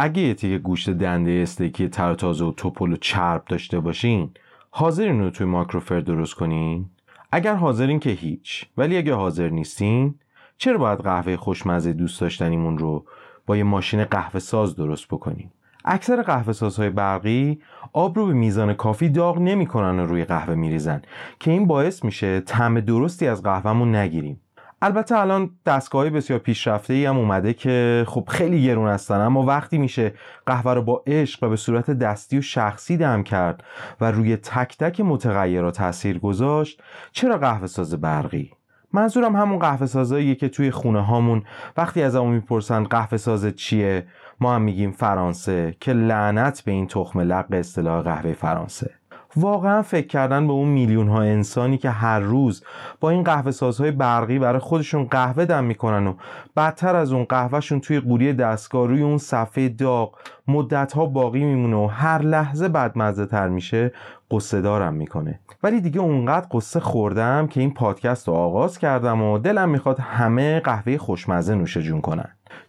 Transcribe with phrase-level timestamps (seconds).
[0.00, 4.30] اگه یه تیکه گوشت دنده استیکی تر تازه و توپل و چرب داشته باشین
[4.70, 6.86] حاضرین رو توی ماکروفر درست کنین؟
[7.32, 10.14] اگر حاضرین که هیچ ولی اگه حاضر نیستین
[10.58, 13.04] چرا باید قهوه خوشمزه دوست داشتنیمون رو
[13.46, 15.52] با یه ماشین قهوه ساز درست بکنیم
[15.84, 17.60] اکثر قهوه سازهای برقی
[17.92, 21.02] آب رو به میزان کافی داغ نمی‌کنن و روی قهوه میریزن
[21.40, 24.40] که این باعث میشه طعم درستی از قهوهمون نگیریم
[24.82, 29.78] البته الان دستگاه بسیار پیشرفته ای هم اومده که خب خیلی گرون هستن اما وقتی
[29.78, 30.12] میشه
[30.46, 33.64] قهوه رو با عشق و به صورت دستی و شخصی دم کرد
[34.00, 38.52] و روی تک تک متغیرات تاثیر گذاشت چرا قهوه ساز برقی؟
[38.92, 41.44] منظورم همون قهوه سازاییه که توی خونه هامون
[41.76, 44.06] وقتی از همون می‌پرسن قهوه ساز چیه
[44.40, 48.97] ما هم میگیم فرانسه که لعنت به این تخم لق اصطلاح قهوه فرانسه.
[49.36, 52.64] واقعا فکر کردن به اون میلیون ها انسانی که هر روز
[53.00, 56.14] با این قهوه سازهای برقی برای خودشون قهوه دم می‌کنن و
[56.56, 60.14] بدتر از اون قهوهشون توی قوری دستگاه روی اون صفحه داغ
[60.48, 63.92] مدت ها باقی میمونه و هر لحظه بدمزه تر میشه
[64.30, 65.40] قصه دارم می‌کنه.
[65.62, 70.60] ولی دیگه اونقدر قصه خوردم که این پادکست رو آغاز کردم و دلم می‌خواد همه
[70.60, 72.28] قهوه خوشمزه نوشه جون کنن.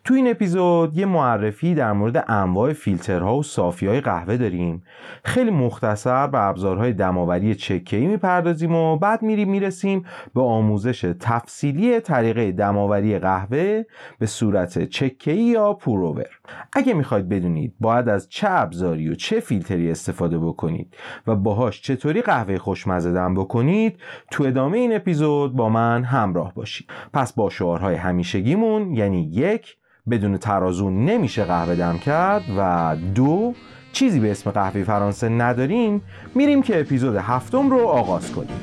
[0.10, 4.84] تو این اپیزود یه معرفی در مورد انواع فیلترها و صافی قهوه داریم.
[5.24, 12.52] خیلی مختصر به ابزارهای دماوری چکه‌ای می‌پردازیم و بعد میریم می‌رسیم به آموزش تفصیلی طریقه
[12.52, 13.84] دماوری قهوه
[14.20, 16.30] به صورت چکه‌ای یا پوروور
[16.74, 22.22] اگه می‌خواید بدونید باید از چه ابزاری و چه فیلتری استفاده بکنید و باهاش چطوری
[22.22, 24.00] قهوه خوشمزه دم بکنید
[24.32, 26.90] تو ادامه این اپیزود با من همراه باشید.
[27.14, 29.76] پس با شعارهای همیشگیمون یعنی یک
[30.10, 33.54] بدون ترازو نمیشه قهوه دم کرد و دو
[33.94, 36.02] چیزی به اسم قهوه فرانسه نداریم
[36.36, 38.58] میریم که اپیزود هفتم رو آغاز کنیم.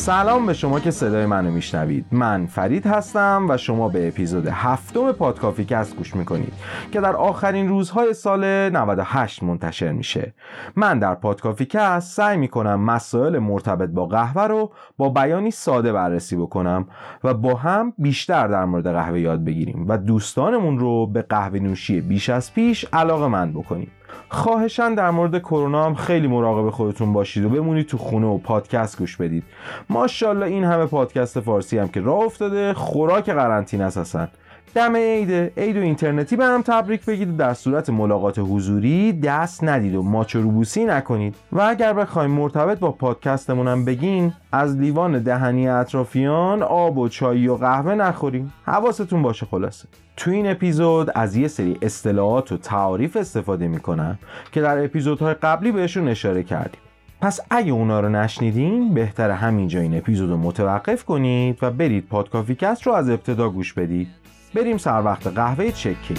[0.00, 2.06] سلام به شما که صدای منو میشنوید.
[2.12, 6.52] من فرید هستم و شما به اپیزود هفتم پادکافی کست گوش می‌کنید
[6.92, 10.34] که در آخرین روزهای سال 98 منتشر میشه.
[10.76, 16.36] من در پادکافی کست سعی می‌کنم مسائل مرتبط با قهوه رو با بیانی ساده بررسی
[16.36, 16.86] بکنم
[17.24, 22.00] و با هم بیشتر در مورد قهوه یاد بگیریم و دوستانمون رو به قهوه نوشی
[22.00, 23.90] بیش از پیش علاقه‌مند بکنیم.
[24.28, 28.98] خواهشاً در مورد کرونا هم خیلی مراقب خودتون باشید و بمونید تو خونه و پادکست
[28.98, 29.44] گوش بدید.
[29.88, 34.28] ماشاءالله این همه پادکست فارسی هم که راه افتاده خوراک قرنطینه هستن
[34.74, 37.36] دم عید عید و اینترنتی به هم تبریک بگید.
[37.36, 41.36] در صورت ملاقات حضوری دست ندید و ماچ روبوسی نکنید.
[41.52, 47.48] و اگر بخوایم مرتبط با پادکستمون هم بگین از لیوان دهنی اطرافیان آب و چای
[47.48, 48.52] و قهوه نخوریم.
[48.66, 49.88] حواستون باشه خلاصه.
[50.16, 54.18] تو این اپیزود از یه سری اصطلاحات و تعاریف استفاده می‌کنم
[54.52, 56.80] که در اپیزودهای قبلی بهشون اشاره کردیم.
[57.20, 62.82] پس اگه اونا رو نشنیدین بهتر همینجا این اپیزود رو متوقف کنید و برید پادکافیکست
[62.82, 64.08] رو از ابتدا گوش بدید.
[64.54, 66.14] بریم سر وقت قهوه چکی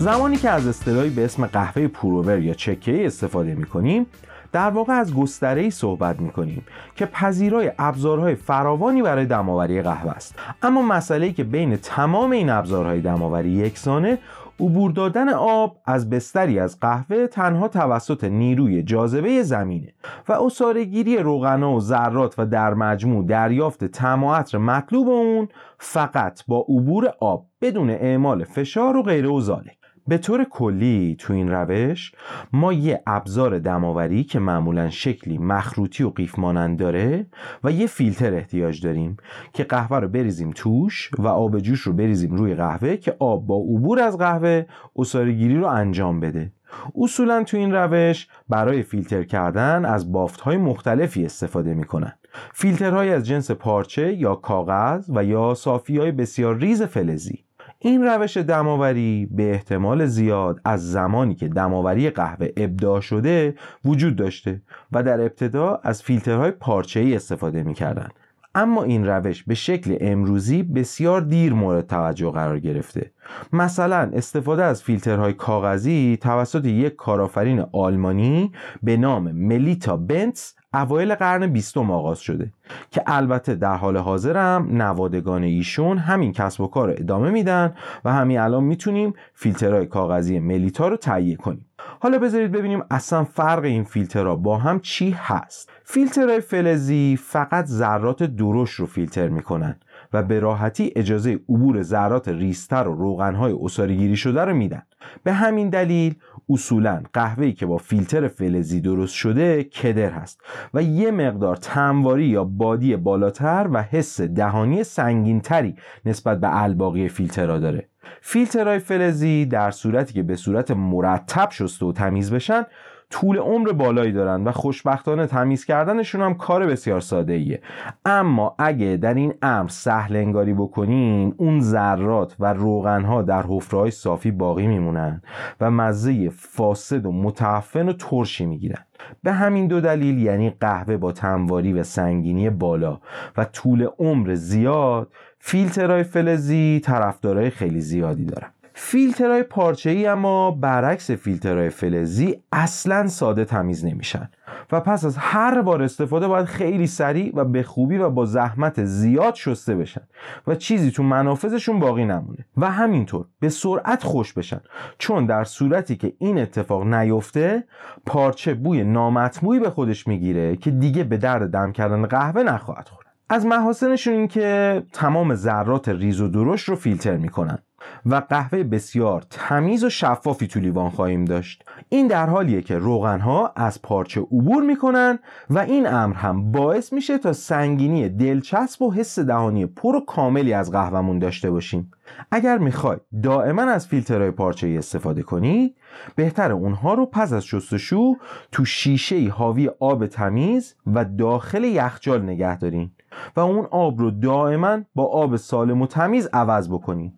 [0.00, 4.06] زمانی که از اصطلاحی به اسم قهوه پروور یا چکه استفاده می کنیم
[4.52, 6.64] در واقع از گستره صحبت می کنیم
[6.96, 10.34] که پذیرای ابزارهای فراوانی برای دماوری قهوه است.
[10.62, 14.18] اما مسئله که بین تمام این ابزارهای دماوری یکسانه
[14.60, 19.92] عبور دادن آب از بستری از قهوه تنها توسط نیروی جاذبه زمینه
[20.28, 24.24] و اصارگیری روغنا و ذرات و در مجموع دریافت طعم
[24.54, 25.48] مطلوب اون
[25.78, 29.79] فقط با عبور آب بدون اعمال فشار و غیر اوزاله
[30.10, 32.12] به طور کلی تو این روش
[32.52, 37.26] ما یه ابزار دماوری که معمولا شکلی مخروطی و قیف مانند داره
[37.64, 39.16] و یه فیلتر احتیاج داریم
[39.52, 43.56] که قهوه رو بریزیم توش و آب جوش رو بریزیم روی قهوه که آب با
[43.56, 44.66] عبور از قهوه
[44.96, 46.52] اصارگیری رو انجام بده.
[46.94, 52.12] اصولا تو این روش برای فیلتر کردن از بافت های مختلفی استفاده می‌کنن.
[52.54, 57.49] فیلترهای از جنس پارچه یا کاغذ و یا صافی های بسیار ریز فلزی.
[57.82, 63.54] این روش دماوری به احتمال زیاد از زمانی که دماوری قهوه ابداع شده
[63.84, 64.62] وجود داشته
[64.92, 68.12] و در ابتدا از فیلترهای پارچه‌ای استفاده می‌کردند.
[68.54, 73.10] اما این روش به شکل امروزی بسیار دیر مورد توجه قرار گرفته
[73.52, 81.46] مثلا استفاده از فیلترهای کاغذی توسط یک کارآفرین آلمانی به نام ملیتا بنتس اوایل قرن
[81.46, 82.52] بیستم آغاز شده
[82.90, 87.74] که البته در حال حاضر هم نوادگان ایشون همین کسب و کار رو ادامه میدن
[88.04, 91.66] و همین الان می‌تونیم فیلترهای کاغذی ملیتا رو تهیه کنیم.
[92.00, 95.70] حالا بذارید ببینیم اصلا فرق این فیلترها با هم چی هست.
[95.84, 99.76] فیلترهای فلزی فقط ذرات درشت رو فیلتر می‌کنن.
[100.12, 104.82] و به راحتی اجازه عبور ذرات ریستر و روغنهای اصارگیری شده رو میدن.
[105.24, 106.14] به همین دلیل
[106.50, 110.40] اصولا قهوه‌ای که با فیلتر فلزی درست شده کدر هست
[110.74, 117.58] و یه مقدار تمواری یا بادی بالاتر و حس دهانی سنگینتری نسبت به الباقی فیلترها
[117.58, 117.88] داره.
[118.20, 122.62] فیلترهای فلزی در صورتی که به صورت مرتب شسته و تمیز بشن
[123.10, 127.60] طول عمر بالایی دارن و خوشبختانه تمیز کردنشون هم کار بسیار ساده ایه
[128.04, 134.30] اما اگه در این امر سهل انگاری بکنین اون ذرات و روغنها در حفره‌های صافی
[134.30, 135.22] باقی میمونن
[135.60, 138.84] و مزه فاسد و متعفن و ترشی می‌گیرن.
[139.22, 143.00] به همین دو دلیل یعنی قهوه با تنواری و سنگینی بالا
[143.36, 148.50] و طول عمر زیاد فیلترهای فلزی طرفدارای خیلی زیادی دارن.
[148.82, 154.30] فیلترهای پارچه ای اما برعکس فیلترهای فلزی اصلا ساده تمیز نمیشن.
[154.72, 158.84] و پس از هر بار استفاده باید خیلی سریع و به خوبی و با زحمت
[158.84, 160.00] زیاد شسته بشن
[160.46, 162.46] و چیزی تو منافذشون باقی نمونه.
[162.56, 164.60] و همینطور به سرعت خوش بشن
[164.98, 167.64] چون در صورتی که این اتفاق نیفته
[168.06, 173.06] پارچه بوی نامطموعی به خودش می‌گیره که دیگه به درد دم کردن قهوه نخواهد خورد.
[173.28, 177.58] از محاسنشون این که تمام ذرات ریز و درشت رو فیلتر می‌کنن.
[178.06, 181.64] و قهوه بسیار تمیز و شفافی تو لیوان خواهیم داشت.
[181.88, 185.18] این در حالیه که روغنها از پارچه عبور می‌کنن
[185.50, 190.52] و این امر هم باعث میشه تا سنگینی دلچسب و حس دهانی پر و کاملی
[190.52, 191.90] از قهوهمون داشته باشیم.
[192.30, 195.74] اگر می‌خوای دائما از فیلترهای پارچه ای استفاده کنی
[196.16, 198.14] بهتر اونها رو پس از شستشو
[198.52, 202.90] تو شیشه حاوی آب تمیز و داخل یخچال نگه دارین
[203.36, 207.12] و اون آب رو دائما با آب سالم و تمیز عوض بکنین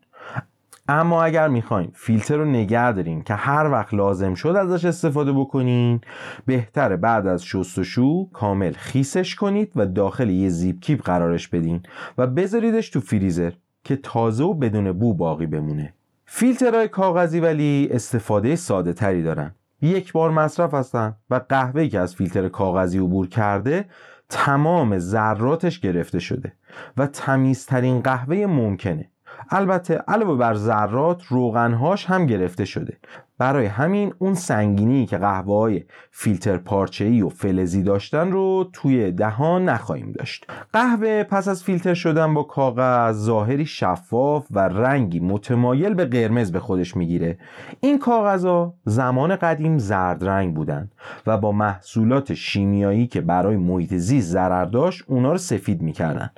[0.89, 6.01] اما اگر می‌خواین فیلتر رو نگه دارین که هر وقت لازم شد ازش استفاده بکنین
[6.47, 11.83] بهتره بعد از شستشو کامل خیسش کنید و داخل یه زیپ کیپ قرارش بدین
[12.19, 13.53] و بذاریدش تو فریزر
[13.85, 15.95] که تازه و بدون بو باقی بمونه.
[16.27, 19.55] فیلترهای کاغذی ولی استفاده ساده تری دارن.
[19.83, 23.85] یک بار مصرف هستن و قهوه‌ای که از فیلتر کاغذی عبور کرده
[24.29, 26.53] تمام ذراتش گرفته شده
[26.97, 29.12] و تمیزترین قهوه ممکنه.
[29.51, 32.99] البته علاوه بر ذرات روغنهاش هم گرفته شده.
[33.39, 39.69] برای همین اون سنگینی که قهوه های فیلتر پارچه‌ای و فلزی داشتن رو توی دهان
[39.69, 40.47] نخواهیم داشت.
[40.73, 46.61] قهوه پس از فیلتر شدن با کاغذ ظاهری شفاف و رنگی متمایل به قرمز به
[46.61, 47.39] خودش می‌گیره.
[47.81, 50.91] این کاغذها زمان قدیم زرد رنگ بودن
[51.27, 56.31] و با محصولات شیمیایی که برای محیط زیست ضرر داشت اونا رو سفید می‌کردن.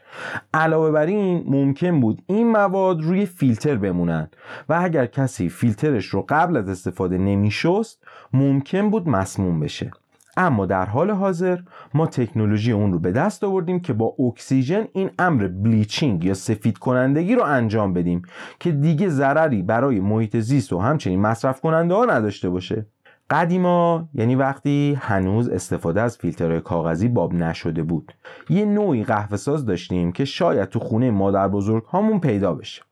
[0.54, 4.28] علاوه بر این ممکن بود این مواد روی فیلتر بمونن
[4.68, 9.90] و اگر کسی فیلترش رو قبل از استفاده نمیشست ممکن بود مسموم بشه.
[10.36, 11.58] اما در حال حاضر
[11.94, 16.78] ما تکنولوژی اون رو به دست آوردیم که با اکسیژن این امر بلیچینگ یا سفید
[16.78, 18.22] کنندگی رو انجام بدیم
[18.60, 22.86] که دیگه ضرری برای محیط زیست و همچنین مصرف کننده ها نداشته باشه.
[23.30, 28.12] قدیما یعنی وقتی هنوز استفاده از فیلترهای کاغذی باب نشده بود.
[28.50, 32.82] یه نوعی قهوه ساز داشتیم که شاید تو خونه مادر بزرگ هامون پیدا بشه.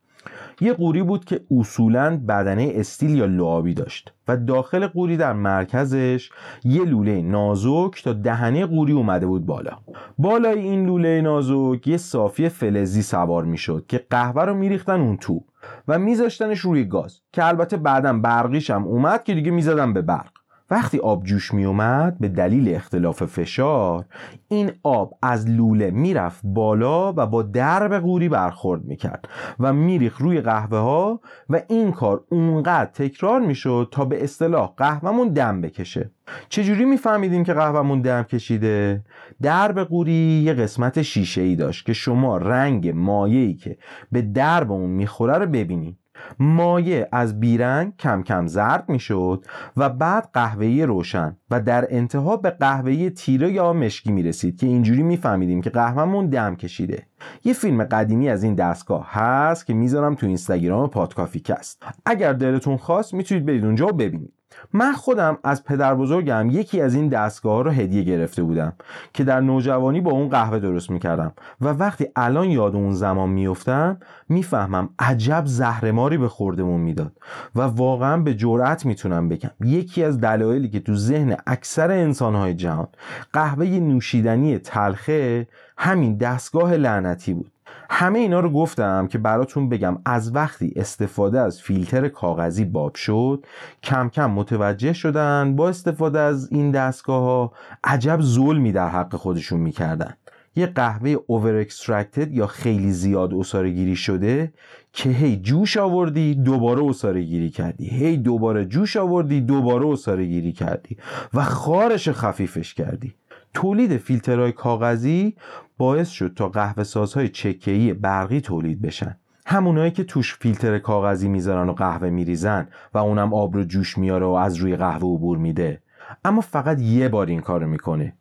[0.63, 6.31] یه قوری بود که اصولا بدنه استیل یا لعابی داشت و داخل قوری در مرکزش
[6.65, 9.79] یه لوله نازک تا دهنه قوری اومده بود بالا.
[10.19, 15.45] بالای این لوله نازک یه صافی فلزی سوار می‌شد که قهوه رو میریختن اون تو
[15.89, 20.42] و میذاشتنش روی گاز که البته بعدا برقیش هم اومد که دیگه می‌زدن به برق.
[20.73, 24.05] وقتی آب جوش می اومد به دلیل اختلاف فشار
[24.49, 29.29] این آب از لوله می‌رفت بالا و با درب قوری برخورد می‌کرد
[29.61, 35.29] و میریخ روی قهوه ها و این کار اونقدر تکرار می‌شد تا به اصطلاح قهوهمون
[35.29, 36.11] دم بکشه
[36.49, 39.05] چجوری میفهمیدیم که قهوهمون دم کشیده؟
[39.43, 43.77] درب قوری یه قسمت شیشه ای داشت که شما رنگ مایعی که
[44.13, 46.02] به درب اون می‌خوره رو ببینید
[46.39, 49.45] مایع از بیرنگ کم کم زرد می‌شد
[49.77, 54.67] و بعد قهوه‌ای روشن و در انتها به قهوه‌ای تیره یا مشکی می رسید که
[54.67, 57.07] اینجوری میفهمیدیم که قهوهمون دم کشیده.
[57.45, 63.15] یه فیلم قدیمی از این دستگاه هست که می‌ذارم تو اینستاگرام پادکافیکست اگر دلتون خواست
[63.15, 64.33] می‌تونید برید اونجا و ببینید.
[64.73, 68.73] من خودم از پدر بزرگم یکی از این دستگاه رو هدیه گرفته بودم
[69.13, 71.33] که در نوجوانی با اون قهوه درست می‌کردم.
[71.61, 73.97] و وقتی الان یاد اون زمان میفتم
[74.29, 77.13] می‌فهمم عجب زهرماری به خوردمون می‌داد
[77.55, 79.51] و واقعا به جرأت می‌تونم بگم.
[79.61, 82.89] یکی از دلایلی که تو ذهن اکثر انسانهای جهان
[83.33, 85.47] قهوه نوشیدنی تلخه
[85.79, 87.52] همین دستگاه لعنتی بود.
[87.91, 93.47] همه اینا رو گفتم که براتون بگم از وقتی استفاده از فیلتر کاغذی باب شد
[93.83, 97.53] کم کم متوجه شدن با استفاده از این دستگاه ها
[97.85, 100.15] عجب ظلمی در حق خودشون می‌کردن.
[100.57, 104.53] یه قهوه over extracted یا خیلی زیاد عصاره گیری شده
[104.93, 107.89] که هی جوش آوردی دوباره عصاره گیری کردی.
[107.89, 110.97] هی دوباره جوش آوردی دوباره عصاره گیری کردی.
[111.35, 113.15] و خوار و خفیفش کردی.
[113.55, 115.37] تولید فیلترهای کاغذی
[115.83, 119.17] باعث شد تا قهوه سازهای چکه‌ای برقی تولید بشن.
[119.47, 124.27] همونایی که توش فیلتر کاغذی می‌ذارن و قهوه میریزن و اونم آب رو جوش میاره
[124.27, 125.83] و از روی قهوه عبور میده.
[126.25, 128.13] اما فقط یه بار این کارو می‌کنه.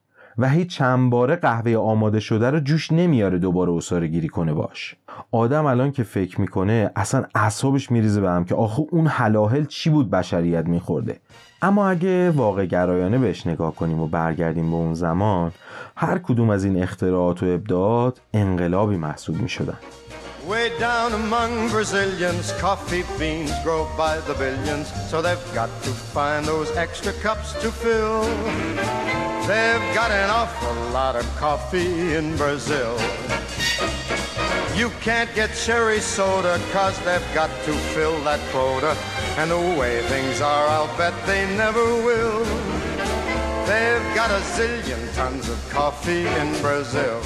[0.42, 4.96] و هیچ چند باره قهوه آماده شده رو جوش نمیاره دوباره اصاره گیری کنه باش.
[5.32, 9.90] آدم الان که فکر می‌کنه اصلا اعصابش میریزه به هم که آخه اون حلاهل چی
[9.90, 11.20] بود بشریت میخورده.
[11.62, 15.52] اما اگه واقع گرایانه بهش نگاه کنیم و برگردیم به اون زمان
[15.96, 19.78] هر کدوم از این اختراعات و ابداعات انقلابی محسوب می‌شدن.
[20.50, 26.42] Way down among Brazilians, coffee beans grow by the billions, so they've got to find
[26.52, 29.31] those extra cups to fill.
[29.48, 32.94] They've got an awful lot of coffee in Brazil.
[34.76, 38.96] You can't get cherry soda cause they've got to fill that quota.
[39.40, 42.46] And the way things are, I'll bet they never will.
[43.70, 47.18] They've got a zillion tons of coffee in Brazil.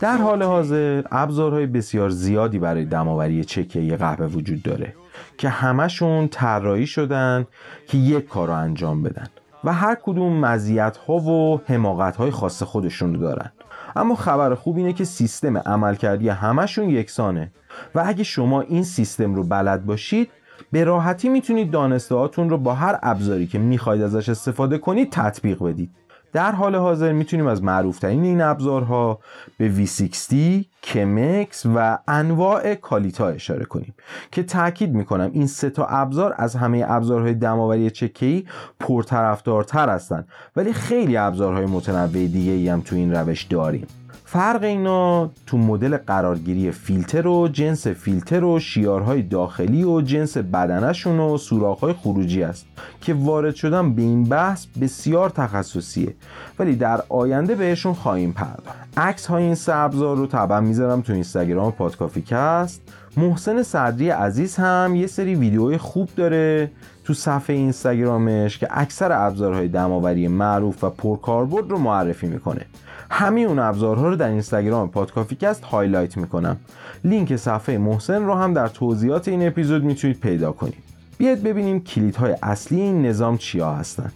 [0.00, 4.94] در حال حاضر ابزارهای بسیار زیادی برای دماوری چکه قهوه وجود داره
[5.38, 7.46] که همشون طراحی شدن
[7.86, 9.28] که یک کار رو انجام بدن
[9.64, 13.52] و هر کدوم مزیت ها و حماقت های خاص خودشون رو دارن.
[13.96, 17.52] اما خبر خوب اینه که سیستم عملکردی همشون یکسانه.
[17.94, 20.30] و اگه شما این سیستم رو بلد باشید
[20.72, 25.90] به راحتی می‌تونید دانسته رو با هر ابزاری که می‌خواید ازش استفاده کنید تطبیق بدید.
[26.32, 29.18] در حال حاضر می‌تونیم از معروفترین این ابزارها
[29.58, 30.34] به V60,
[30.82, 33.94] کمکس و انواع کالیتا اشاره کنیم
[34.32, 38.44] که تاکید می‌کنم این سه تا ابزار از همه ابزارهای دماوری چکه‌ای
[38.80, 43.86] پرطرفدارتر هستند ولی خیلی ابزارهای متنوع دیگه ای هم تو این روش داریم.
[44.32, 51.20] فرق اینا تو مدل قرارگیری فیلتر و جنس فیلتر و شیارهای داخلی و جنس بدنشون
[51.20, 52.66] و سوراخهای خروجی است
[53.00, 56.14] که وارد شدن به این بحث بسیار تخصصیه
[56.58, 58.78] ولی در آینده بهشون خواهیم پرداخت.
[58.96, 62.82] عکس های این سه ابزار رو طبعا می‌ذارم تو اینستاگرام پادکافیکست
[63.16, 66.70] محسن صدری عزیز هم یه سری ویدیوهای خوب داره
[67.04, 72.66] تو صفحه اینستاگرامش که اکثر ابزارهای دم‌آوری معروف و پرکاربرد رو معرفی می‌کنه.
[73.10, 76.56] همه اون ابزارها رو در اینستاگرام پادکافیکست highlight می‌کنم.
[77.04, 80.82] لینک صفحه محسن رو هم در توضیحات این اپیزود می‌تونید پیدا کنید.
[81.18, 84.12] بیاید ببینیم کلیدهای اصلی این نظام چیا هستن.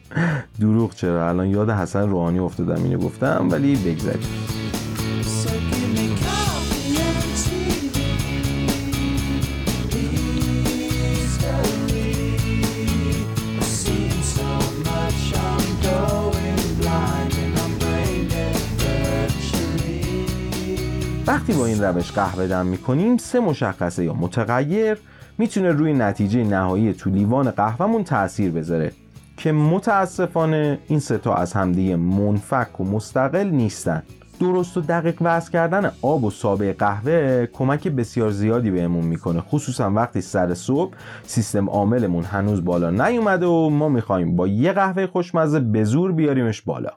[0.60, 4.61] دروغ چرا؟ الان یاد حسن روحانی افتادم اینو گفتم ولی بگذاریم.
[21.82, 24.98] روش قهوه دم می‌کنیم سه مشخصه یا متغیر
[25.38, 28.92] می‌تونه روی نتیجه نهایی تو لیوان قهوهمون تاثیر بذاره.
[29.36, 34.02] که متاسفانه این سه تا از همدیگه منفک و مستقل نیستن.
[34.40, 39.40] درست و دقیق وضع کردن آب و سابه قهوه کمک بسیار زیادی بهمون می‌کنه.
[39.40, 40.94] خصوصا وقتی سر صبح
[41.26, 46.62] سیستم عاملمون هنوز بالا نیومده و ما می‌خوایم با یه قهوه خوشمزه به زور بیاریمش
[46.62, 46.90] بالا.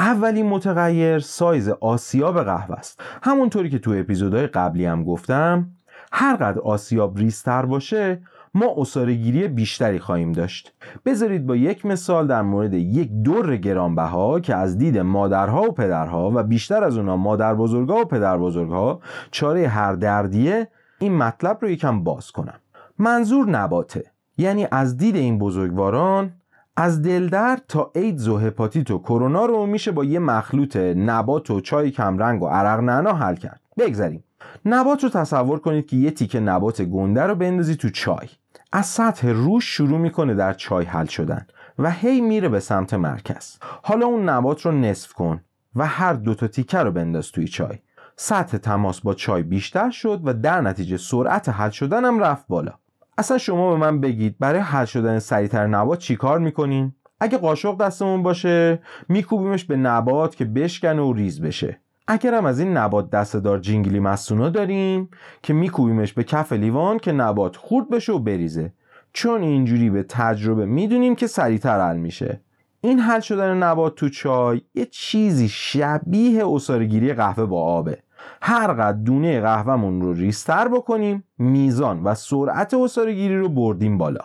[0.00, 3.02] اولین متغیر سایز آسیاب قهوه است.
[3.22, 5.70] همونطوری که تو اپیزودهای قبلی هم گفتم
[6.12, 8.22] هرقدر آسیاب ریستر باشه
[8.54, 10.72] ما اصارگیری بیشتری خواهیم داشت.
[11.04, 16.30] بذارید با یک مثال در مورد یک دور گرانبها که از دید مادرها و پدرها
[16.34, 21.70] و بیشتر از اونا مادر بزرگها و پدر بزرگها چاره هر دردیه این مطلب رو
[21.70, 22.60] یکم باز کنم.
[22.98, 24.04] منظور نباته.
[24.38, 26.32] یعنی از دید این بزرگواران
[26.76, 31.60] از دلدرد تا ایدز و هپاتیت و کرونا رو میشه با یه مخلوط نبات و
[31.60, 33.60] چای کمرنگ و عرق نعنا حل کرد.
[33.78, 34.24] بگذریم.
[34.64, 38.28] نبات رو تصور کنید که یه تیکه نبات گنده رو بندازی تو چای.
[38.72, 41.46] از سطح روش شروع می‌کنه در چای حل شدن
[41.78, 43.56] و هی میره به سمت مرکز.
[43.82, 45.40] حالا اون نبات رو نصف کن
[45.76, 47.78] و هر دو تا تیکه رو بنداز توی چای.
[48.16, 52.72] سطح تماس با چای بیشتر شد و در نتیجه سرعت حل شدن هم رفت بالا.
[53.18, 58.22] اصلا شما به من بگید برای حل شدن سریعتر نبات چیکار می‌کنین؟ اگه قاشق دستمون
[58.22, 61.80] باشه میکوبیمش به نبات که بشکنه و ریز بشه.
[62.08, 65.08] اگر هم از این نبات دستدار جینگلی مستونا داریم
[65.42, 68.72] که میکوبیمش به کف لیوان که نبات خورد بشه و بریزه.
[69.12, 72.40] چون اینجوری به تجربه می‌دونیم که سریعتر حل میشه.
[72.80, 77.98] این حل شدن نبات تو چای یه چیزی شبیه اصارگیری قهوه با آبه.
[78.42, 84.20] هر قد دونه قهوهمون رو ریستر بکنیم میزان و سرعت اصارگیری رو بردیم بالا.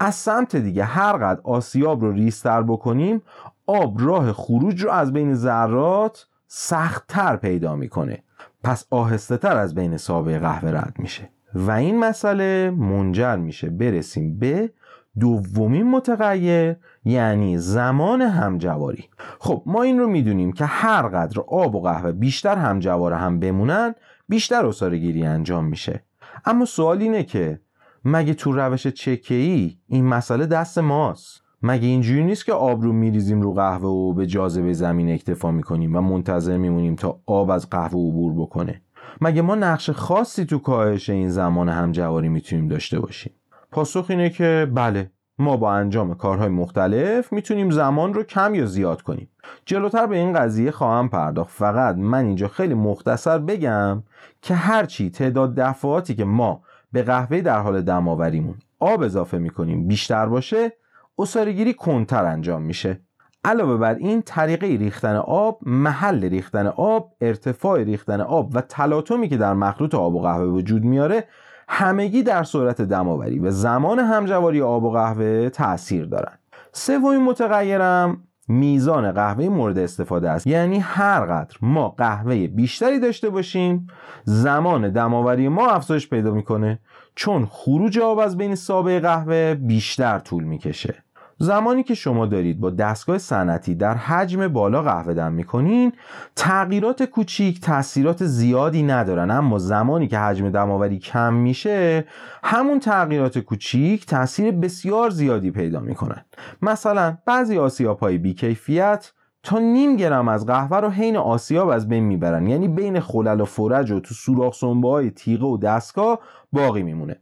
[0.00, 3.22] از سمت دیگه هر قد آسیاب رو ریستر بکنیم
[3.66, 8.22] آب راه خروج رو از بین ذرات سختتر پیدا می‌کنه.
[8.64, 11.30] پس آهسته تر از بین سابه قهوه رد میشه.
[11.54, 14.72] و این مسئله منجر میشه برسیم به
[15.20, 19.04] دومین متغیر یعنی زمان همجواری.
[19.38, 23.94] خب ما این رو می‌دونیم که هر قدر آب و قهوه بیشتر همجوار هم بمونن
[24.28, 26.04] بیشتر اصاره گیری انجام میشه.
[26.44, 27.60] اما سوال اینه که
[28.04, 32.92] مگه تو روش چکه ای این مسئله دست ماست؟ مگه اینجوری نیست که آب رو
[32.92, 37.70] میریزیم رو قهوه و به جاذبه زمین اکتفا می‌کنیم و منتظر میمونیم تا آب از
[37.70, 38.82] قهوه عبور بکنه؟
[39.20, 43.32] مگه ما نقش خاصی تو کاهش این زمان همجواری می‌تونیم داشته باشیم؟
[43.72, 49.02] پاسخ اینه که بله ما با انجام کارهای مختلف می‌تونیم زمان رو کم یا زیاد
[49.02, 49.30] کنیم.
[49.64, 51.50] جلوتر به این قضیه خواهم پرداخت.
[51.50, 54.02] فقط من اینجا خیلی مختصر بگم
[54.42, 56.62] که هرچی تعداد دفعاتی که ما
[56.92, 60.72] به قهوه در حال دماوریمون آب اضافه می‌کنیم بیشتر باشه
[61.18, 63.00] اصارگیری کنتر انجام میشه.
[63.44, 69.36] علاوه بر این طریقه ریختن آب محل ریختن آب ارتفاع ریختن آب و تلاطمی که
[69.36, 71.24] در مخلوط آب و قهوه وجود میاره
[71.72, 76.38] همگی در صورت دماوری و زمان همجواری آب و قهوه تاثیر دارن.
[76.72, 80.46] سومین متغیرم میزان قهوه مورد استفاده است.
[80.46, 83.86] یعنی هر قدر ما قهوه بیشتری داشته باشیم
[84.24, 86.80] زمان دماوری ما افزایش پیدا می‌کنه
[87.14, 91.04] چون خروج آب از بین سابه قهوه بیشتر طول می‌کشه.
[91.42, 95.92] زمانی که شما دارید با دستگاه صنعتی در حجم بالا قهوه دم می‌کنین
[96.36, 99.30] تغییرات کوچیک تاثیرات زیادی ندارن.
[99.30, 102.04] اما زمانی که حجم دماوری کم میشه
[102.44, 106.24] همون تغییرات کوچیک تاثیر بسیار زیادی پیدا می‌کنن.
[106.62, 112.04] مثلا بعضی آسیاب های بیکیفیت تا نیم گرم از قهوه رو حین آسیاب از بین
[112.04, 112.46] می‌برن.
[112.46, 116.18] یعنی بین خلل و فرج و تو سوراخ سنبه های تیغه و دستگاه
[116.52, 117.16] باقی میمونه.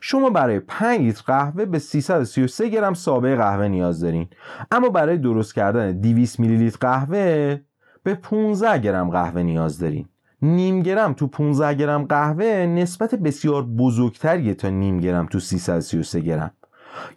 [0.00, 4.28] شما برای 5 لیتر قهوه به 333 گرم سابه قهوه نیاز دارین.
[4.70, 7.60] اما برای درست کردن 200 میلی لیتر قهوه
[8.02, 10.08] به 15 گرم قهوه نیاز دارین.
[10.42, 16.50] نیم گرم تو 15 گرم قهوه نسبت بسیار بزرگتریه تا نیم گرم تو 333 گرم.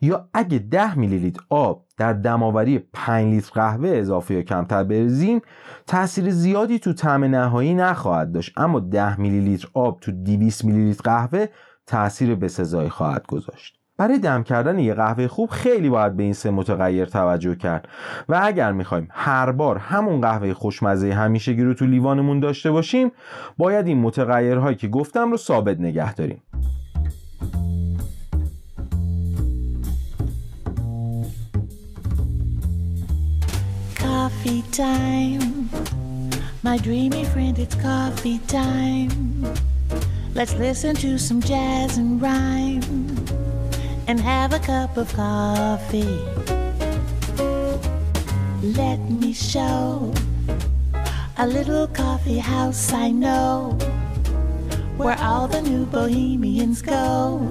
[0.01, 5.41] یا اگه 10 میلی لیتر آب در دماوری 5 لیتر قهوه اضافه یا کمتر بریزیم
[5.87, 8.53] تاثیر زیادی تو طعم نهایی نخواهد داشت.
[8.57, 11.45] اما 10 میلی لیتر آب تو 200 میلی لیتر قهوه
[11.89, 13.75] تاثیر بسزایی خواهد گذاشت.
[13.97, 17.87] برای دم کردن یه قهوه خوب خیلی باید به این سه متغیر توجه کرد.
[18.29, 23.11] و اگر می‌خوایم هر بار همون قهوه خوشمزه همیشگی رو تو لیوانمون داشته باشیم
[23.57, 26.41] باید این متغیرهایی که گفتم رو ثابت نگه داریم.
[33.95, 35.45] Coffee time,
[36.65, 39.78] my dreamy friend, it's coffee time.
[40.35, 42.83] Let's listen to some jazz and rhyme
[44.07, 46.19] and have a cup of coffee.
[48.61, 50.13] Let me show
[51.37, 53.77] a little coffee house I know
[54.97, 57.47] where all the new bohemians go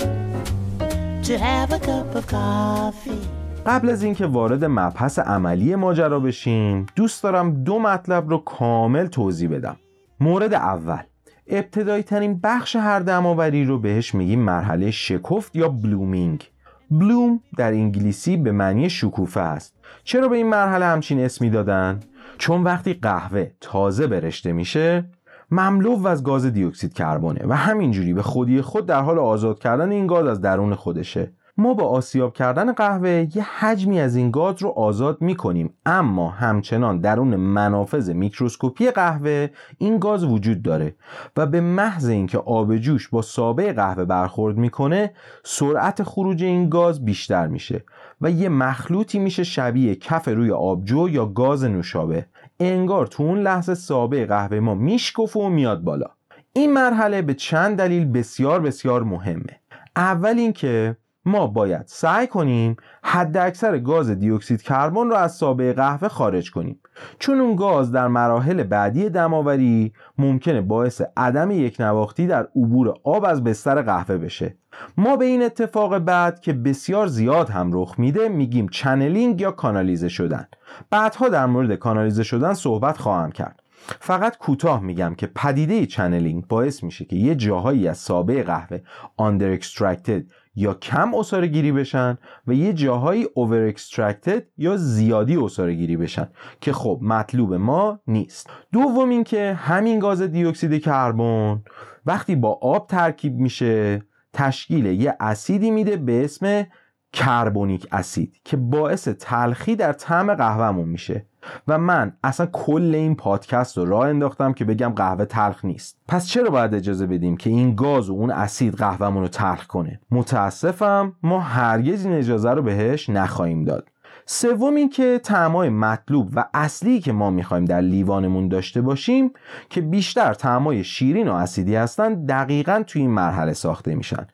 [1.25, 3.39] to have a cup of coffee.
[3.67, 9.51] قبل از اینکه وارد مبحث عملی ماجرا بشیم دوست دارم دو مطلب رو کامل توضیح
[9.51, 9.77] بدم
[10.21, 11.03] مورد اول
[11.49, 16.51] ابتدایی ترین بخش هر دماوری رو بهش میگیم مرحله شکفت یا بلومینگ.
[16.91, 19.75] بلوم در انگلیسی به معنی شکوفه است.
[20.05, 22.01] چرا به این مرحله همچین اسمی دادن؟
[22.39, 25.05] چون وقتی قهوه تازه برشته میشه
[25.51, 30.07] مملو از گاز دیوکسید کربونه و همینجوری به خودی خود در حال آزاد کردن این
[30.07, 31.33] گاز از درون خودشه.
[31.61, 36.31] ما با آسیاب کردن قهوه یه حجمی از این گاز رو آزاد می کنیم اما
[36.31, 40.95] همچنان درون منافذ میکروسکوپی قهوه این گاز وجود داره
[41.37, 45.13] و به محض اینکه آب جوش با سابه قهوه برخورد می‌کنه
[45.45, 47.85] سرعت خروج این گاز بیشتر میشه
[48.21, 52.27] و یه مخلوطی میشه شبیه کف روی آبجو یا گاز نوشابه.
[52.61, 56.07] انگار تو اون لحظه سابه قهوه ما میشکفه و میاد بالا.
[56.53, 59.61] این مرحله به چند دلیل بسیار بسیار مهمه.
[59.97, 60.97] اول اینکه
[61.29, 66.81] ما باید سعی کنیم حد اکثر گاز دیوکسید کربن رو از سابه قهوه خارج کنیم.
[67.19, 73.25] چون اون گاز در مراحل بعدی دماوری ممکنه باعث عدم یک نواختی در عبور آب
[73.25, 74.57] از بستر قهوه بشه.
[74.97, 80.09] ما به این اتفاق بد که بسیار زیاد هم رخ میده میگیم channeling یا کانالیزه
[80.09, 80.49] شدن.
[80.91, 83.63] بعدها در مورد کانالیزه شدن صحبت خواهم کرد.
[84.01, 88.81] فقط کوتاه میگم که پدیده channeling باعث میشه که یه جاهایی از ساب قهوه
[89.17, 90.23] under extracted
[90.59, 96.29] یا کم عصاره گیری بشن و یه جاهایی over extracted یا زیادی عصاره گیری بشن
[96.61, 98.51] که خب مطلوب ما نیست.
[98.73, 101.63] دوم اینکه همین گاز دیوکسید کربن
[102.07, 106.67] وقتی با آب ترکیب میشه تشکیل یه اسیدی میده به اسم
[107.13, 111.27] کربونیک اسید که باعث تلخی در طعم قهوهمون میشه.
[111.69, 115.99] و من اصلا کل این پادکست رو راه انداختم که بگم قهوه تلخ نیست.
[116.09, 120.01] پس چرا باید اجازه بدیم که این گاز و اون اسید قهوهمون رو تلخ کنه؟
[120.11, 123.89] متاسفم ما هرگز این اجازه رو بهش نخواهیم داد.
[124.31, 129.31] سوم این که طعمای مطلوب و اصلی که ما می‌خوایم در لیوانمون داشته باشیم
[129.71, 134.27] که بیشتر طعمای شیرین و اسیدی هستن دقیقا توی این مرحله ساخته میشن.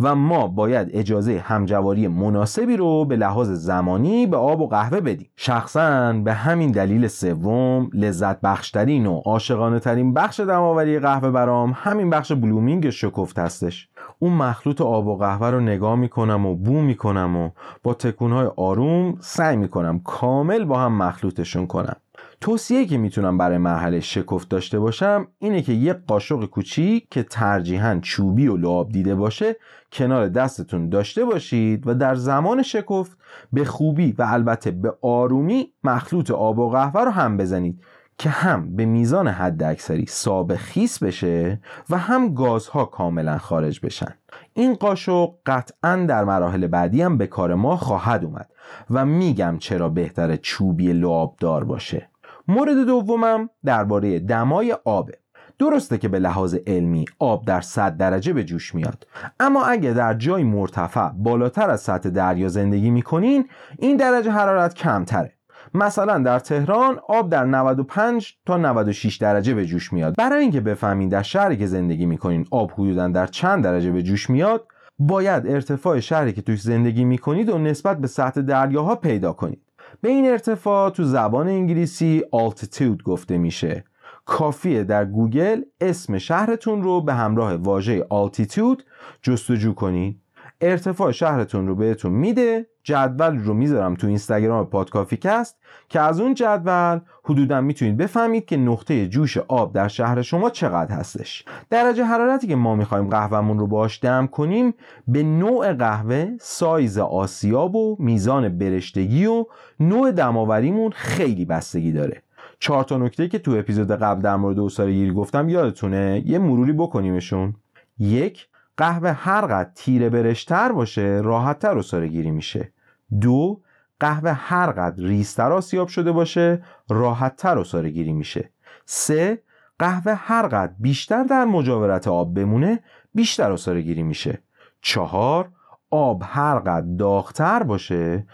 [0.00, 5.30] و ما باید اجازه همجواری مناسبی رو به لحاظ زمانی به آب و قهوه بدیم.
[5.36, 12.10] شخصا به همین دلیل سوم لذت بخشترین و عاشقانه ترین بخش دماوری قهوه برام همین
[12.10, 13.88] بخش بلومینگ شکفت هستش.
[14.22, 17.50] اون مخلوط آب و قهوه رو نگاه می‌کنم و بو می‌کنم و
[17.82, 21.96] با تکونهای آروم سعی می‌کنم کامل با هم مخلوطشون کنم.
[22.40, 27.98] توصیه که می‌تونم برای مرحله شکفت داشته باشم اینه که یه قاشق کوچیک که ترجیحاً
[28.02, 29.56] چوبی و لعاب دیده باشه
[29.92, 33.16] کنار دستتون داشته باشید و در زمان شکفت
[33.52, 37.80] به خوبی و البته به آرومی مخلوط آب و قهوه رو هم بزنید.
[38.18, 44.14] که هم به میزان حد اکثری سابه خیس بشه و هم گازها کاملا خارج بشن.
[44.54, 48.50] این قاشق قطعا در مراحل بعدی هم به کار ما خواهد اومد
[48.90, 52.08] و میگم چرا بهتر چوبی لعابدار باشه.
[52.48, 55.18] مورد دومم درباره دمای آبه.
[55.58, 59.06] درسته که به لحاظ علمی آب در 100 درجه به جوش میاد.
[59.40, 63.48] اما اگه در جای مرتفع بالاتر از سطح دریا زندگی می‌کنین
[63.78, 65.32] این درجه حرارت کمتره.
[65.74, 70.14] مثلا در تهران آب در 95 تا 96 درجه به جوش میاد.
[70.18, 74.30] برای اینکه بفهمین در شهری که زندگی می‌کنین آب حدودا در چند درجه به جوش
[74.30, 74.66] میاد
[74.98, 79.62] باید ارتفاع شهری که توش زندگی می‌کنید رو نسبت به سطح دریاها پیدا کنید.
[80.00, 83.84] به این ارتفاع تو زبان انگلیسی altitude گفته میشه.
[84.24, 88.82] کافیه در گوگل اسم شهرتون رو به همراه واژه altitude
[89.22, 90.20] جستجو کنید
[90.60, 95.56] ارتفاع شهرتون رو بهتون میده جدول رو می‌ذارم تو اینستاگرام پادکافیکست
[95.88, 100.94] که از اون جدول حدودا می‌تونید بفهمید که نقطه جوش آب در شهر شما چقدر
[100.94, 101.44] هستش.
[101.70, 104.74] درجه حرارتی که ما می‌خوایم قهوهمون رو باش دم کنیم
[105.08, 109.46] به نوع قهوه سایز آسیاب و میزان برشتگی و
[109.80, 112.22] نوع دماوریمون خیلی بستگی داره.
[112.58, 117.54] چهار تا نکته که تو اپیزود قبل در مورد گیری گفتم یادتونه؟ یه مروری بکنیمشون.
[117.98, 122.71] یک قهوه هر قد تیره برشتر باشه راحتتر گیری میشه.
[123.20, 123.60] دو
[124.00, 128.50] قهوه هر قد ریستر آسیاب شده باشه راحتتر و گیری میشه.
[128.84, 129.42] سه
[129.78, 132.80] قهوه هر قد بیشتر در مجاورت آب بمونه
[133.14, 134.42] بیشتر و گیری میشه.
[134.80, 135.48] چهار
[135.90, 138.26] آب هر قد داغتر باشه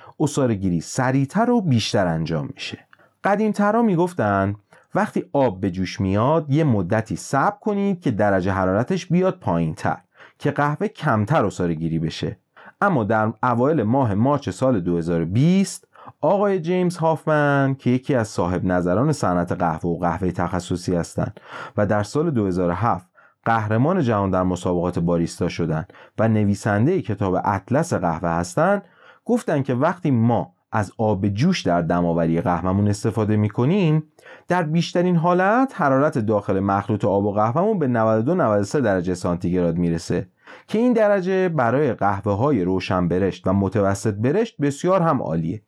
[0.60, 2.78] گیری سریعتر و بیشتر انجام میشه.
[3.24, 4.56] قدیمترا می‌گفتن
[4.94, 9.98] وقتی آب به جوش میاد یه مدتی صبر کنید که درجه حرارتش بیاد پایین تر
[10.38, 12.38] که قهوه کمتر اصاره گیری بشه.
[12.80, 15.88] اما در اوایل ماه مارچ سال 2020
[16.20, 21.40] آقای جیمز هافمن که یکی از صاحب نظران صنعت قهوه و قهوه تخصصی هستند
[21.76, 23.06] و در سال 2007
[23.44, 25.84] قهرمان جهان در مسابقات باریستا شدن
[26.18, 28.82] و نویسنده کتاب اطلس قهوه هستند
[29.24, 34.02] گفتند که وقتی ما از آب جوش در دماوری قهوهمون استفاده می‌کنیم
[34.48, 40.28] در بیشترین حالت حرارت داخل مخلوط آب و قهوهمون به 92 93 درجه سانتیگراد می‌رسه.
[40.66, 45.62] که این درجه برای قهوه های روشن برشت و متوسط برشت بسیار هم عالیه.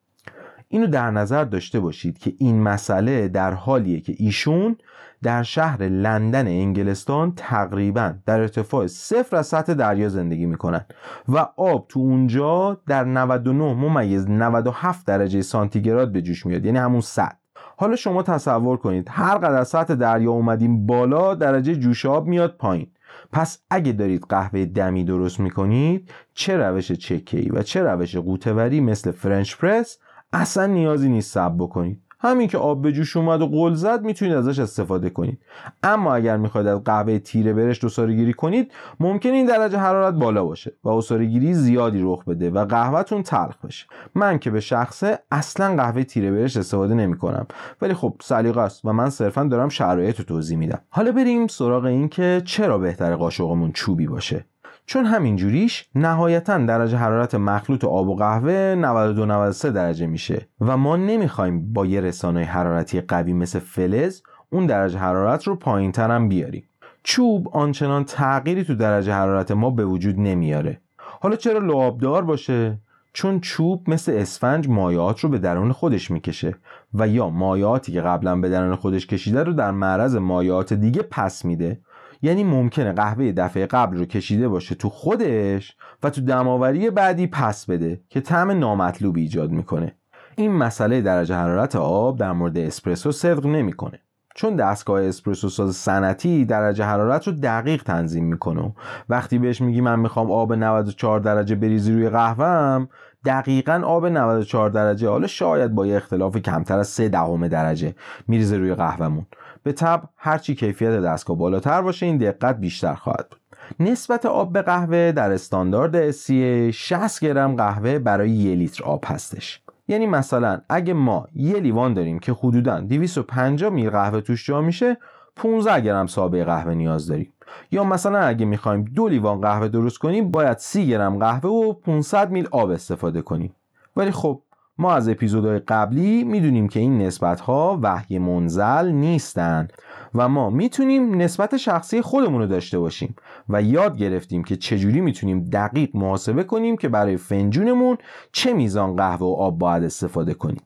[0.67, 4.77] اینو در نظر داشته باشید که این مسئله در حالیه که ایشون
[5.23, 10.85] در شهر لندن انگلستان تقریبا در ارتفاع صفر از سطح دریا زندگی می‌کنن
[11.27, 17.01] و آب تو اونجا در 99 ممیز 97 درجه سانتیگراد به جوش میاد یعنی همون
[17.01, 17.37] 100
[17.77, 22.87] حالا شما تصور کنید هر قدر سطح دریا اومدیم بالا درجه جوش آب میاد پایین.
[23.31, 29.11] پس اگه دارید قهوه دمی درست می‌کنید چه روش چکهی و چه روش قوتوری مثل
[29.11, 29.97] فرنچ پرس
[30.33, 32.01] اصلا نیازی نیست سب بکنید.
[32.21, 35.39] همین که آب به جوش اومد و قل زد می‌تونید ازش استفاده کنید.
[35.83, 40.45] اما اگر می‌خواید از قهوه تیره برشت اساره گیری کنید ممکن این درجه حرارت بالا
[40.45, 43.85] باشه و اساره گیری زیادی رخ بده و قهوهتون تلخ بشه.
[44.15, 47.45] من که به شخصه اصلا قهوه تیره برشت استفاده نمی کنم
[47.81, 50.79] ولی خب سلیقه است و من صرفا دارم شرایط رو توضیح میدم.
[50.89, 54.45] حالا بریم سراغ این که چرا بهتر قاشقمون چوبی باشه.
[54.85, 60.77] چون همین جوریش نهایتا درجه حرارت مخلوط آب و قهوه 92 93 درجه میشه و
[60.77, 66.29] ما نمی‌خوایم با یه رسانه حرارتی قوی مثل فلز اون درجه حرارت رو پایین هم
[66.29, 66.63] بیاریم.
[67.03, 70.81] چوب آنچنان تغییری تو درجه حرارت ما به وجود نمیاره.
[70.97, 72.77] حالا چرا لعابدار باشه؟
[73.13, 76.55] چون چوب مثل اسفنج مایعات رو به درون خودش می‌کشه
[76.93, 81.45] و یا مایعاتی که قبلا به درون خودش کشیده رو در معرض مایعات دیگه پس
[81.45, 81.79] میده
[82.21, 87.65] یعنی ممکنه قهوه دفعه قبل رو کشیده باشه تو خودش و تو دماوری بعدی پس
[87.65, 89.95] بده که طعم نامطلوب ایجاد می‌کنه.
[90.35, 93.99] این مسئله درجه حرارت آب در مورد اسپرسو صدق نمی‌کنه.
[94.35, 98.73] چون دستگاه اسپرسو ساز سنتی درجه حرارت رو دقیق تنظیم می‌کنه.
[99.09, 102.89] وقتی بهش میگی من می‌خوام آب 94 درجه بریزی روی قهوهم
[103.25, 105.09] دقیقا آب 94 درجه.
[105.09, 107.95] حالا شاید با یه اختلاف کمتر از 3 دهم درجه
[108.27, 109.25] میریزه روی قهوهمون.
[109.63, 113.41] به طب هرچی کیفیت دستگاه بالاتر باشه این دقت بیشتر خواهد بود.
[113.79, 119.61] نسبت آب به قهوه در استاندارد SCA 60 گرم قهوه برای یک لیتر آب هستش.
[119.87, 124.97] یعنی مثلا اگه ما یه لیوان داریم که حدودا 250 میل قهوه توش جا میشه
[125.35, 127.33] 15 گرم سابه قهوه نیاز داریم.
[127.71, 132.31] یا مثلا اگه می‌خوایم دو لیوان قهوه درست کنیم باید 30 گرم قهوه و 500
[132.31, 133.55] میل آب استفاده کنیم.
[133.95, 134.41] ولی خب
[134.77, 139.67] ما از اپیزودهای قبلی می‌دونیم که این نسبت ها وحی منزل نیستن
[140.15, 143.15] و ما می‌تونیم نسبت شخصی خودمون رو داشته باشیم
[143.49, 147.97] و یاد گرفتیم که چجوری می‌تونیم دقیق محاسبه کنیم که برای فنجونمون
[148.31, 150.61] چه میزان قهوه و آب باید استفاده کنیم.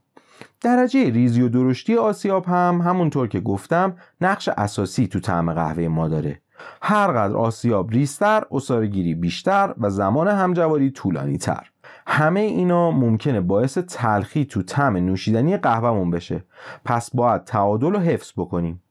[0.62, 6.08] درجه ریزی و درشتی آسیاب هم همونطور که گفتم نقش اساسی تو طعم قهوه ما
[6.08, 6.41] داره.
[6.82, 11.72] هرقدر آسیاب ریستر، اصارگیری بیشتر و زمان همجواری طولانی تر
[12.08, 16.44] همه اینا ممکنه باعث تلخی تو طعم نوشیدنی قهوهمون بشه.
[16.86, 18.82] پس باید تعادل رو حفظ بکنیم.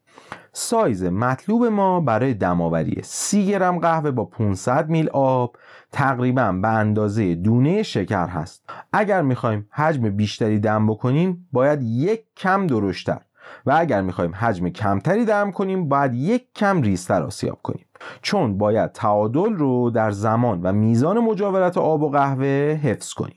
[0.53, 5.57] سایز مطلوب ما برای دماوری 30 گرم قهوه با 500 میل آب
[5.93, 8.71] تقریبا به اندازه دونه شکر هست.
[8.93, 13.21] اگر می‌خوایم حجم بیشتری دم بکنیم باید یک کم درشتر.
[13.67, 17.87] و اگر می‌خوایم حجم کمتری دم کنیم باید یک کم ریزتر آسیاب کنیم
[18.23, 23.37] چون باید تعادل رو در زمان و میزان مجاورت آب و قهوه حفظ کنیم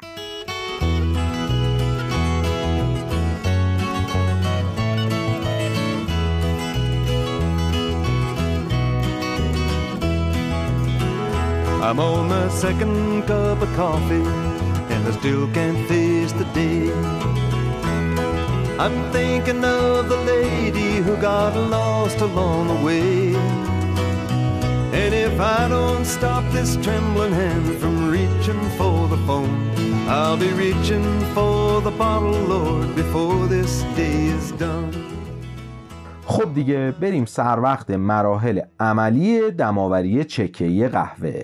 [12.57, 14.25] second cup of coffee
[14.93, 17.46] and I still can't face the day.
[18.79, 23.33] I'm thinking of the lady who got lost along the way.
[25.01, 29.57] And if I don't stop this trembling hand from reaching for the phone,
[30.07, 34.93] I'll be reaching for the bottle, Lord, before this day is done.
[36.25, 41.41] خب دیگه بریم سر وقت مراحل عملی دماوری چکهی قهوه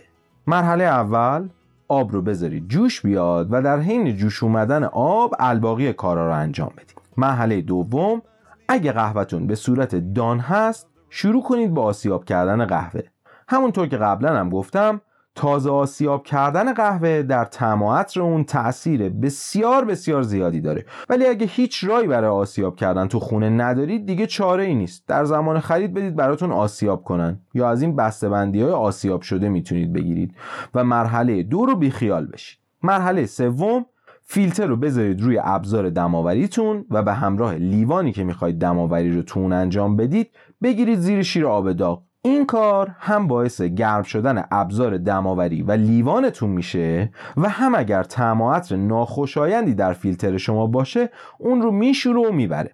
[0.48, 1.50] مرحله اول
[1.88, 6.72] آب رو بذارید جوش بیاد و در حین جوش اومدن آب الباقی کارا رو انجام
[6.78, 8.22] بدید مرحله دوم
[8.68, 13.02] اگه قهوهتون به صورت دان هست شروع کنید با آسیاب کردن قهوه.
[13.48, 15.02] همونطور که قبلا هم گفتم
[15.36, 17.84] تازه آسیاب کردن قهوه در طعم
[18.18, 20.86] اون تاثیر بسیار بسیار زیادی داره.
[21.10, 25.08] ولی اگه هیچ رای برای آسیاب کردن تو خونه ندارید دیگه چاره ای نیست.
[25.08, 27.40] در زمان خرید بدید براتون آسیاب کنن.
[27.54, 30.36] یا از این بسته‌بندی های آسیاب شده می‌تونید بگیرید.
[30.76, 32.60] و مرحله دو رو بیخیال بشید.
[32.84, 33.86] مرحله سوم
[34.26, 39.54] فیلتر رو بذارید روی ابزار دماوریتون و به همراه لیوانی که می‌خواید دماوری رو تون
[39.54, 40.30] انجام بدید
[40.64, 42.04] بگیرید زیر شیر آب داغ.
[42.22, 48.62] این کار هم باعث گرم شدن ابزار دماوری و لیوانتون میشه و هم اگر طعم
[48.72, 51.10] ناخوشایندی در فیلتر شما باشه
[51.40, 52.72] اون رو میشوره و می‌بره.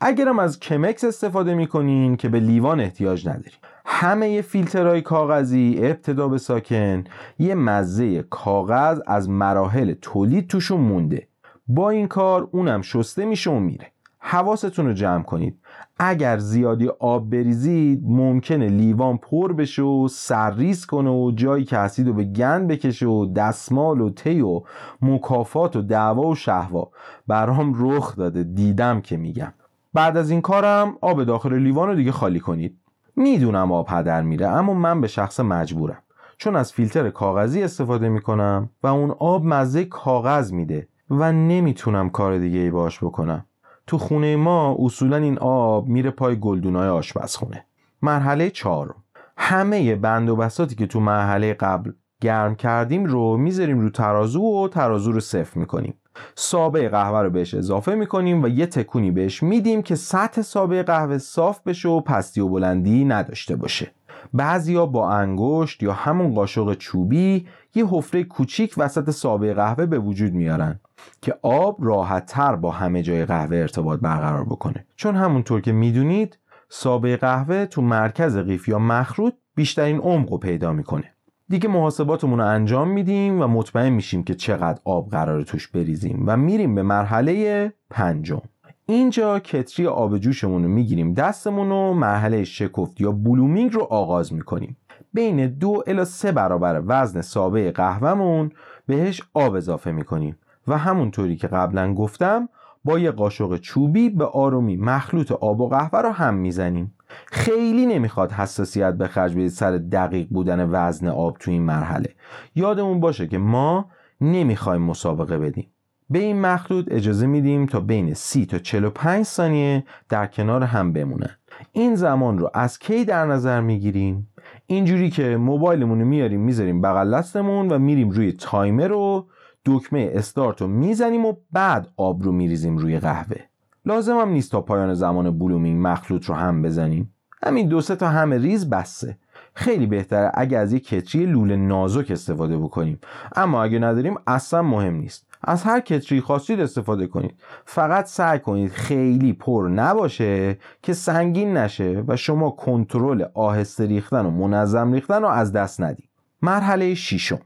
[0.00, 3.52] اگرم از کمکس استفاده می‌کنین که به لیوان احتیاج ندارین.
[3.90, 7.04] همه فیلترهای کاغذی ابتدا به ساکن
[7.38, 11.28] یه مزه کاغذ از مراحل تولید توشون مونده.
[11.68, 13.86] با این کار اونم شسته میشه و میره.
[14.18, 15.58] حواستون رو جمع کنید.
[15.98, 22.08] اگر زیادی آب بریزید ممکنه لیوان پر بشه و سرریز کنه و جایی که هستید
[22.08, 24.62] و به گند بکشه و دستمال و تی و
[25.02, 26.90] مکافات و دعوا و شهوا.
[27.26, 29.52] برام رخ داده دیدم که میگم.
[29.94, 32.78] بعد از این کارم آب داخل لیوان رو دیگه خالی کنید.
[33.18, 36.02] می‌دونم آب هدر میره اما من به شخص مجبورم.
[36.36, 42.38] چون از فیلتر کاغذی استفاده می‌کنم و اون آب مزه کاغذ میده و نمی‌تونم کار
[42.38, 43.44] دیگه ای باش بکنم.
[43.86, 47.66] تو خونه ما اصولا این آب میره پای گلدونای آشپزخونه.
[48.02, 49.04] مرحله چهارم.
[49.36, 54.68] همه بند و بساتی که تو مرحله قبل گرم کردیم رو می‌ذاریم رو ترازو و
[54.68, 55.94] ترازو رو صفر می‌کنیم.
[56.34, 61.18] سابه قهوه رو بهش اضافه می‌کنیم و یه تکونی بهش میدیم که سطح سابه قهوه
[61.18, 63.90] صاف بشه و پستی و بلندی نداشته باشه.
[64.32, 70.32] بعضیا با انگشت یا همون قاشق چوبی یه حفره کوچیک وسط سابه قهوه به وجود
[70.32, 70.80] میارن
[71.22, 74.86] که آب راحت تر با همه جای قهوه ارتباط برقرار بکنه.
[74.96, 80.72] چون همونطور که می‌دونید سابه قهوه تو مرکز قیف یا مخروط بیشترین عمق رو پیدا
[80.72, 81.12] می‌کنه.
[81.50, 86.36] دیگه محاسباتمون رو انجام میدیم و مطمئن میشیم که چقدر آب قرار توش بریزیم و
[86.36, 88.42] میریم به مرحله پنجم.
[88.86, 94.76] اینجا کتری آب جوشمون رو می‌گیریم دستمون رو مرحله شکفت یا بلومینگ رو آغاز می‌کنیم.
[95.12, 98.50] بین دو الا سه برابر وزن سابه قهوهمون
[98.86, 102.48] بهش آب اضافه می‌کنیم و همونطوری که قبلا گفتم
[102.84, 106.94] با یه قاشق چوبی به آرومی مخلوط آب و قهوه رو هم می‌زنیم.
[107.26, 112.14] خیلی نمی‌خواد حساسیت به خرج بدید سر دقیق بودن وزن آب تو این مرحله.
[112.54, 113.90] یادمون باشه که ما
[114.20, 115.70] نمی‌خوایم مسابقه بدیم.
[116.10, 121.30] به این مخلوط اجازه میدیم تا بین 30 تا 45 ثانیه در کنار هم بمونن.
[121.72, 124.28] این زمان رو از کی در نظر می‌گیریم؟
[124.66, 129.28] اینجوری که موبایلمون رو میاریم می‌ذاریم بغل دستمون و میریم روی تایمر رو
[129.64, 133.47] دکمه استارت رو می‌زنیم و بعد آب رو میریزیم روی قهوه.
[133.88, 137.14] لازم هم نیست تا پایان زمان blooming مخلوط رو هم بزنیم.
[137.42, 139.18] همین دو سه تا هم ریز بسه
[139.54, 143.00] خیلی بهتره اگه از یک کتری لوله نازک استفاده بکنیم.
[143.36, 145.26] اما اگه نداریم اصلا مهم نیست.
[145.44, 147.34] از هر کتری خواستید استفاده کنید.
[147.64, 154.30] فقط سعی کنید خیلی پر نباشه که سنگین نشه و شما کنترل آهسته ریختن و
[154.30, 156.08] منظم ریختن رو از دست ندید.
[156.42, 157.40] مرحله ششم.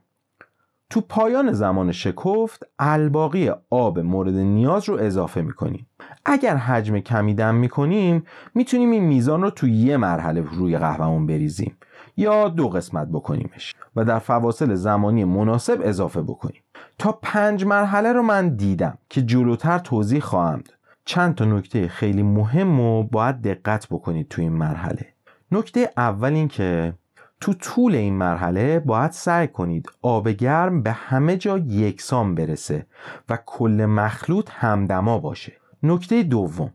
[0.91, 5.87] تو پایان زمان شکفت الباقی آب مورد نیاز رو اضافه می‌کنیم.
[6.25, 11.77] اگر حجم کمی دم می‌کنیم می‌تونیم این میزان رو تو یه مرحله روی قهوهمون بریزیم
[12.17, 16.63] یا دو قسمت بکنیمش و در فواصل زمانی مناسب اضافه بکنیم.
[16.99, 20.77] تا پنج مرحله رو من دیدم که جلوتر توضیح خواهم داد.
[21.05, 25.07] چند تا نکته خیلی مهم و باید دقت بکنید تو این مرحله.
[25.53, 26.95] نکته اول این که
[27.41, 32.87] تو طول این مرحله باید سعی کنید آب گرم به همه جا یکسان برسه
[33.29, 35.53] و کل مخلوط همدما باشه.
[35.83, 36.73] نکته دوم.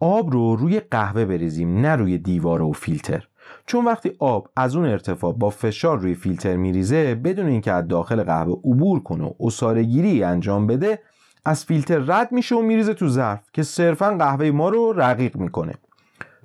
[0.00, 3.28] آب رو روی قهوه بریزیم نه روی دیوار و فیلتر.
[3.66, 8.22] چون وقتی آب از اون ارتفاع با فشار روی فیلتر میریزه بدون اینکه از داخل
[8.22, 10.98] قهوه عبور کنه و اصارگیری انجام بده
[11.44, 15.74] از فیلتر رد میشه و میریزه تو ظرف که صرفا قهوه ما رو رقیق می‌کنه.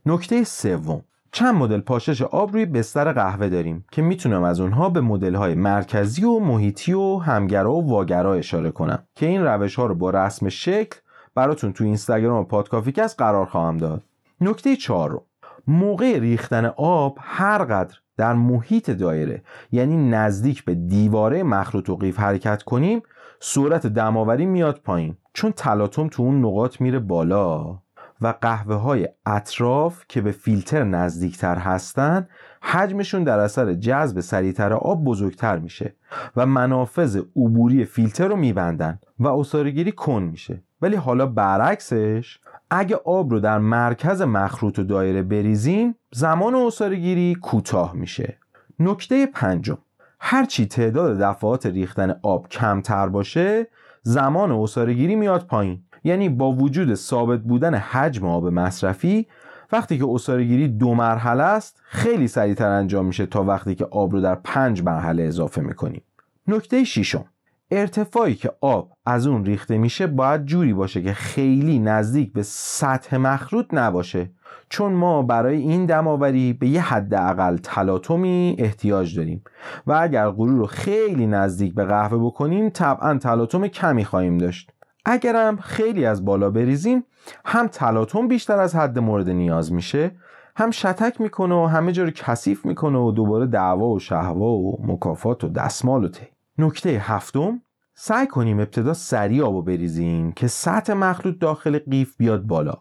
[0.06, 1.02] نکته سوم.
[1.32, 5.56] چند مدل پاشش آب روی بستر قهوه داریم که می‌تونم از اونها به مدل های
[5.56, 10.10] مرکزی و محیطی و همگرا و واگرا اشاره کنم که این روش ها رو با
[10.10, 10.98] رسم شکل
[11.36, 14.04] براتون تو اینستاگرام پادکافیکست قرار خواهم داد.
[14.42, 15.22] نکته چهارم.
[15.68, 22.20] موقع ریختن آب هر قدر در محیط دایره یعنی نزدیک به دیواره مخروط و قیف
[22.20, 23.02] حرکت کنیم
[23.40, 27.80] سرعت دم‌آوری میاد پایین چون تلاطم تو اون نقاط میره بالا.
[28.22, 32.28] و قهوه های اطراف که به فیلتر نزدیکتر هستن
[32.68, 35.96] حجمشون در اثر جذب سریعتر آب بزرگتر میشه
[36.36, 40.64] و منافذ عبوری فیلتر رو میبندن و عصاره‌گیری کند میشه.
[40.82, 47.94] ولی حالا برعکسش اگه آب رو در مرکز مخروط و دایره بریزیم زمان اصارگیری کوتاه
[47.94, 48.38] میشه.
[48.80, 49.78] نکته پنجم
[50.20, 53.68] هرچی تعداد دفعات ریختن آب کمتر باشه
[54.02, 55.82] زمان اصارگیری میاد پایین.
[56.04, 59.28] یعنی با وجود ثابت بودن حجم آب مصرفی
[59.72, 64.22] وقتی که اصارگیری دو مرحله است خیلی سریعتر انجام میشه تا وقتی که آب رو
[64.22, 66.02] در پنج مرحله اضافه می‌کنیم.
[66.48, 67.26] نکته ششم.
[67.72, 73.18] ارتفاعی که آب از اون ریخته میشه باید جوری باشه که خیلی نزدیک به سطح
[73.18, 74.32] مخروط نباشه.
[74.70, 79.44] چون ما برای این دماوری به یه حداقل تلاطمی احتیاج داریم.
[79.88, 84.72] و اگر غرور رو خیلی نزدیک به قهوه بکنیم طبعا تلاطم کمی خواهیم داشت.
[85.06, 87.04] اگرم خیلی از بالا بریزیم
[87.46, 90.12] هم تلاطم بیشتر از حد مورد نیاز میشه
[90.56, 94.86] هم شتک می‌کنه و همه جا رو کثیف می‌کنه و دوباره دعوا و شهوا و
[94.88, 97.62] مکافات و دستمال و تی نکته هفتم
[97.94, 102.74] سعی کنیم ابتدا سریع آبو بریزیم که سطح مخلوط داخل قیف بیاد بالا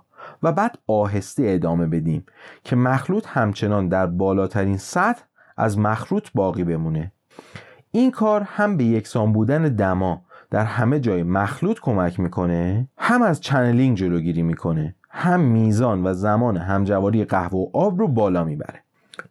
[0.43, 2.27] و بعد آهسته ادامه بدیم
[2.65, 5.23] که مخلوط همچنان در بالاترین سطح
[5.57, 7.13] از مخلوط باقی بمونه.
[7.91, 13.41] این کار هم به یکسان بودن دما در همه جای مخلوط کمک می‌کنه هم از
[13.41, 18.85] چنلینگ جلوگیری می‌کنه هم میزان و زمان همجواری قهوه و آب رو بالا می‌بره.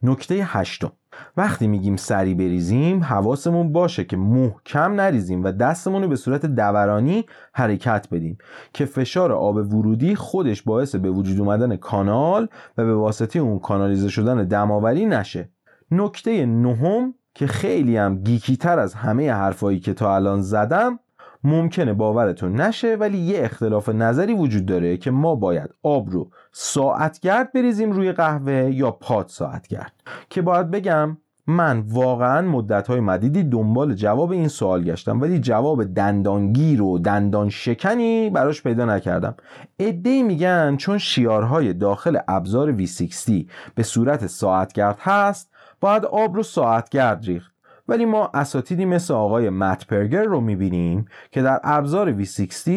[0.03, 0.91] نکته هشتم.
[1.37, 7.25] وقتی میگیم سری بریزیم حواسمون باشه که محکم نریزیم و دستمون رو به صورت دورانی
[7.53, 8.37] حرکت بدیم
[8.73, 12.47] که فشار آب ورودی خودش باعث به وجود اومدن کانال
[12.77, 15.49] و به واسطه اون کانالیزه شدن دماوری نشه.
[15.91, 20.99] نکته نهم که خیلی هم گیکی تر از همه حرفایی که تا الان زدم
[21.43, 27.53] ممکنه باورتون نشه ولی یه اختلاف نظری وجود داره که ما باید آب رو ساعتگرد
[27.53, 29.93] بریزیم روی قهوه یا پاد ساعتگرد.
[30.29, 31.17] که باید بگم
[31.47, 37.49] من واقعا مدت های مدیدی دنبال جواب این سوال گشتم ولی جواب دندانگیر و دندان
[37.49, 39.35] شکنی براش پیدا نکردم.
[39.79, 43.31] ادهی میگن چون شیارهای داخل ابزار V60
[43.75, 47.52] به صورت ساعتگرد هست باید آب رو ساعتگرد ریخت.
[47.93, 52.69] ولی ما اساتیدی مثل آقای مت پرگر رو می‌بینیم که در ابزار V60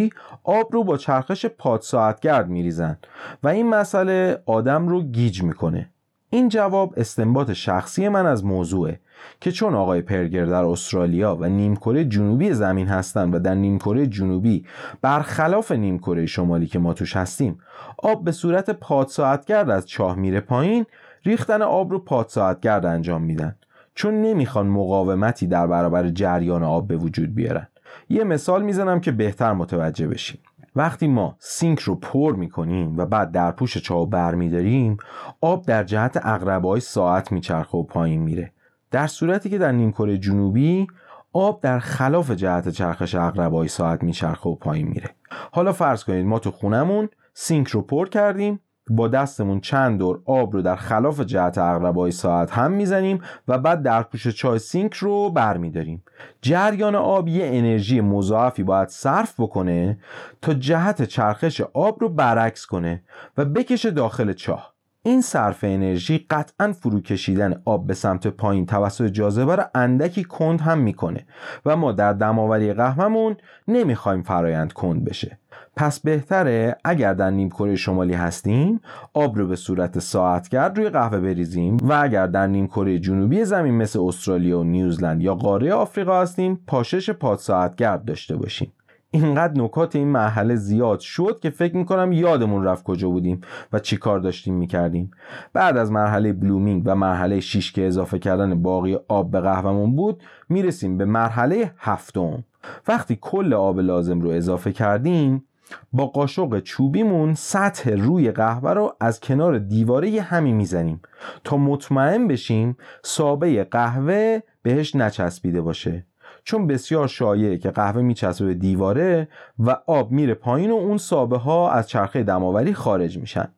[0.45, 2.99] آب رو با چرخش پاد ساعتگرد میریزن
[3.43, 5.91] و این مسئله آدم رو گیج می‌کنه.
[6.31, 9.01] این جواب استنباط شخصی من از موضوعه
[9.41, 14.65] که چون آقای پرگر در استرالیا و نیمکره جنوبی زمین هستند و در نیمکره جنوبی
[15.03, 17.59] برخلاف نیمکره شمالی که ما توش هستیم
[17.99, 20.87] آب به صورت پاد ساعتگرد از چاه میره پایین
[21.25, 23.57] ریختن آب رو پاد ساعتگرد انجام میدن.
[23.97, 27.69] چون نمی‌خوان مقاومتی در برابر جریان آب به وجود بیارن.
[28.09, 30.39] یه مثال می‌زنم که بهتر متوجه بشیم
[30.77, 34.97] وقتی ما سینک رو پر می‌کنیم و بعد درپوش چاه رو بر میداریم
[35.41, 38.53] آب در جهت عقربه ساعت میچرخه و پایین میره.
[38.91, 40.87] در صورتی که در نیمکره جنوبی
[41.33, 45.11] آب در خلاف جهت چرخش عقربه ساعت میچرخه و پایین میره.
[45.53, 48.61] حالا فرض کنید ما تو خونمون سینک رو پر کردیم
[48.91, 53.83] با دستمون چند دور آب رو در خلاف جهت عقربه‌های ساعت هم می‌زنیم و بعد
[53.83, 56.03] درپوش چاه سینک رو برمیداریم.
[56.43, 59.99] جریان آب یه انرژی مضاعفی باید صرف بکنه
[60.43, 63.03] تا جهت چرخش آب رو برعکس کنه
[63.37, 64.73] و بکشه داخل چاه.
[65.03, 70.61] این صرف انرژی قطعا فرو کشیدن آب به سمت پایین توسط جاذبه رو اندکی کند
[70.61, 71.27] هم می‌کنه
[71.67, 73.37] و ما در دماوری قهوهمون
[73.69, 75.39] نمی‌خوایم فرایند کند بشه.
[75.79, 78.81] پس بهتره اگر در نیمکره شمالی هستیم
[79.15, 84.01] آب رو به صورت ساعتگرد روی قهوه بریزیم و اگر در نیمکره جنوبی زمین مثل
[84.01, 88.73] استرالیا و نیوزلند یا قاره آفریقا هستیم پاشش پاد ساعتگرد داشته باشیم.
[89.11, 93.41] اینقدر نکات این مرحله زیاد شد که فکر می‌کنم یادمون رفت کجا بودیم
[93.73, 95.11] و چی کار داشتیم می‌کردیم.
[95.53, 100.23] بعد از مرحله بلومینگ و مرحله 6 که اضافه کردن باقی آب به قهوهمون بود
[100.49, 102.45] می‌رسیم به مرحله هفتم.
[102.89, 105.45] وقتی کل آب لازم رو اضافه کردیم
[105.93, 111.01] با قاشق چوبیمون سطح روی قهوه رو از کنار دیواره همی می‌زنیم
[111.45, 116.07] تا مطمئن بشیم سابه قهوه بهش نچسبیده باشه.
[116.45, 121.39] چون بسیار شایعه که قهوه میچسبه به دیواره و آب میره پایین و اون سابه
[121.39, 123.49] ها از چرخه دماوری خارج میشن.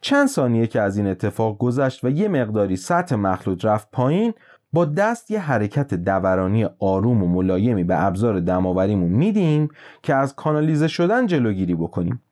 [0.00, 4.34] چند ثانیه که از این اتفاق گذشت و یه مقداری سطح مخلوط رفت پایین
[4.72, 9.68] با دست یه حرکت دورانی آروم و ملایمی به ابزار دماوریمون میدیم
[10.02, 12.22] که از کانالیزه شدن جلوگیری بکنیم.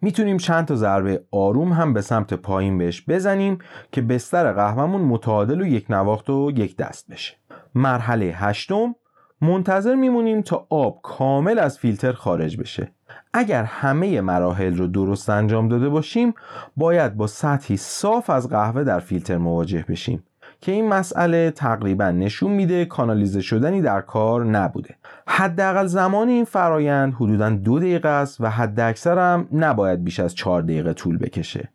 [0.00, 3.58] می‌تونیم چند تا ضربه آروم هم به سمت پایین بهش بزنیم
[3.92, 7.36] که بستر قهوهمون متعادل و یک نواخت و یک دست بشه.
[7.74, 8.94] مرحله هشتم
[9.40, 12.92] منتظر میمونیم تا آب کامل از فیلتر خارج بشه.
[13.32, 16.34] اگر همه مراحل رو درست انجام داده باشیم
[16.76, 20.22] باید با سطحی صاف از قهوه در فیلتر مواجه بشیم.
[20.60, 24.94] که این مسئله تقریبا نشون میده کانالیزه شدنی در کار نبوده.
[25.26, 30.62] حداقل زمان این فرایند حدودا دو دقیقه است و حد اکثرم نباید بیش از چهار
[30.62, 31.68] دقیقه طول بکشه.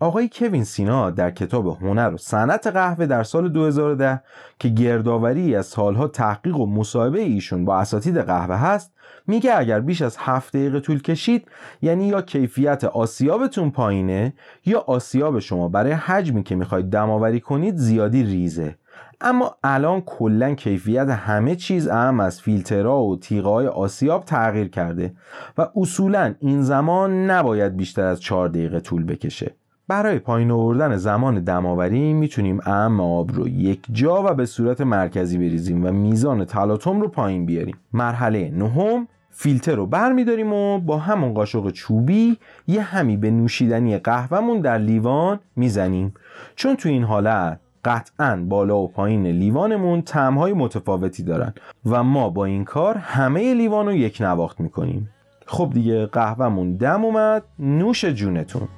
[0.00, 4.20] آقای کوین سینا در کتاب هنر و صنعت قهوه در سال 2010
[4.58, 8.92] که گردآوری از سالها تحقیق و مصاحبه ایشون با اساتید قهوه هست
[9.26, 11.48] میگه اگر بیش از هفت دقیقه طول کشید
[11.82, 14.32] یعنی یا کیفیت آسیابتون پایینه
[14.66, 18.74] یا آسیاب شما برای حجمی که می‌خواید دماوری کنید زیادی ریزه.
[19.20, 25.14] اما الان کلا کیفیت همه چیز اهم از فیلترها و تیغای آسیاب تغییر کرده
[25.58, 29.54] و اصولا این زمان نباید بیشتر از چهار دقیقه طول بکشه.
[29.88, 35.38] برای پایین آوردن زمان دماوری می‌تونیم اهم آب رو یک جا و به صورت مرکزی
[35.38, 37.76] بریزیم و میزان تلاطم رو پایین بیاریم.
[37.92, 39.08] مرحله نهم
[39.38, 44.78] فیلتر رو بر میداریم و با همون قاشق چوبی یه همی به نوشیدنی قهوهمون در
[44.78, 46.14] لیوان می‌زنیم
[46.54, 51.54] چون تو این حالت قطعا بالا و پایین لیوانمون تعمهای متفاوتی دارن
[51.86, 55.10] و ما با این کار همه لیوان رو یک نواخت می‌کنیم
[55.46, 58.68] خب دیگه قهوهمون دم اومد نوش جونتون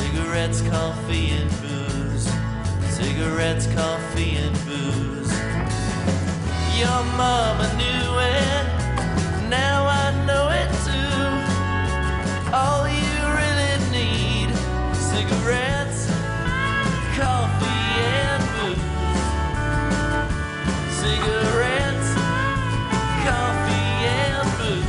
[0.00, 2.26] cigarettes, coffee, and booze.
[2.96, 5.09] Cigarettes, coffee, and booze.
[6.84, 8.08] your mama knew
[8.40, 8.64] it.
[9.58, 11.22] Now I know it too.
[12.60, 14.48] All you really need
[15.10, 16.00] cigarettes,
[17.18, 17.88] coffee,
[18.24, 19.26] and booze.
[21.00, 22.10] Cigarettes,
[23.26, 24.88] coffee, and booze.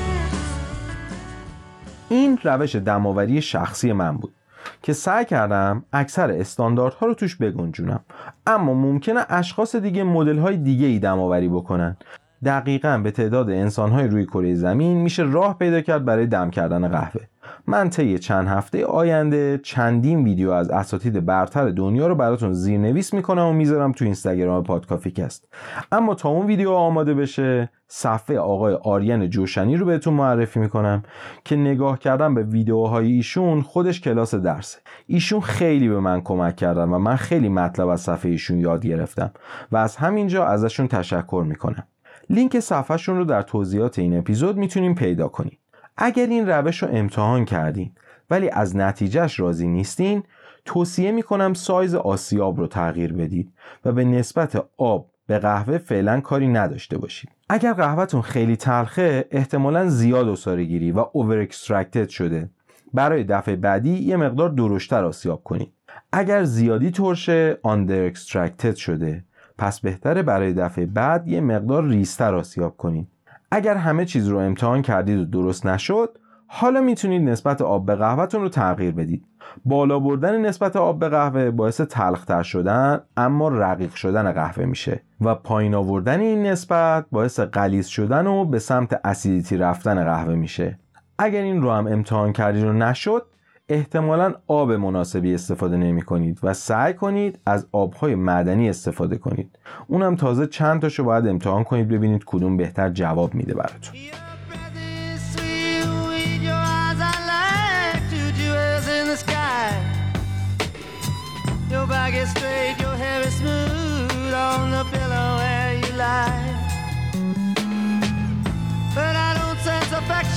[2.10, 4.34] این روش دماوری شخصی من بود.
[4.82, 8.00] که سعی کردم اکثر استانداردها رو توش بگنجونم.
[8.48, 11.98] اما ممکنه اشخاص دیگه مدل های دیگه ای دماوری بکنن.
[12.46, 16.88] دقیقا به تعداد انسان های روی کره زمین میشه راه پیدا کرد برای دم کردن
[16.88, 17.31] قهوه.
[17.68, 23.48] من طی چند هفته آینده چندین ویدیو از اساتید برتر دنیا رو براتون زیرنویس می‌کنم
[23.48, 25.48] و می‌ذارم تو اینستاگرام پادکافیکست.
[25.92, 31.04] اما تا اون ویدیو آماده بشه صفحه آقای آریان جوشنی رو بهتون معرفی می‌کنم
[31.46, 34.80] که نگاه کردم به ویدیوهای ایشون خودش کلاس درسه.
[35.08, 39.32] ایشون خیلی به من کمک کردن و من خیلی مطلب از صفحه ایشون یاد گرفتم
[39.72, 41.84] و از همینجا ازشون تشکر می‌کنم.
[42.30, 45.58] لینک صفحهشون رو در توضیحات این اپیزود می‌تونیم پیدا کنیم
[45.98, 47.92] اگر این روش رو امتحان کردین
[48.30, 50.24] ولی از نتیجهش راضی نیستین
[50.66, 53.54] توصیه می‌کنم سایز آسیاب رو تغییر بدید
[53.86, 57.30] و به نسبت آب به قهوه فعلا کاری نداشته باشید.
[57.50, 62.50] اگر قهوهتون خیلی تلخه احتمالا زیاد عصاره گیری و over extracted شده.
[62.94, 65.74] برای دفعه بعدی یه مقدار درشتر آسیاب کنید.
[66.12, 69.24] اگر زیادی ترشه under extracted شده.
[69.58, 73.08] پس بهتره برای دفعه بعد یه مقدار ریزتر آسیاب کنید.
[73.52, 78.42] اگر همه چیز رو امتحان کردید و درست نشد حالا می‌تونید نسبت آب به قهوهتون
[78.42, 79.26] رو تغییر بدید.
[79.66, 85.36] بالا بردن نسبت آب به قهوه باعث تلختر شدن اما رقیق شدن قهوه میشه و
[85.36, 90.80] پایین آوردن این نسبت باعث قلیز شدن و به سمت اسیدیتی رفتن قهوه میشه.
[91.20, 93.26] اگر این رو هم امتحان کردید و نشد
[93.72, 99.60] احتمالا آب مناسبی استفاده نمی کنید و سعی کنید از آبهای معدنی استفاده کنید.
[99.88, 103.96] اونم تازه چند تاشو باید امتحان کنید ببینید کدوم بهتر جواب میده براتون.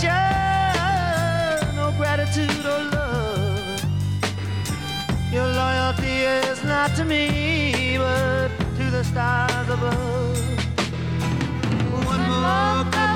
[0.04, 0.33] Gratitude
[5.86, 10.38] Is not to me, but to the stars above.
[12.06, 13.13] One more cup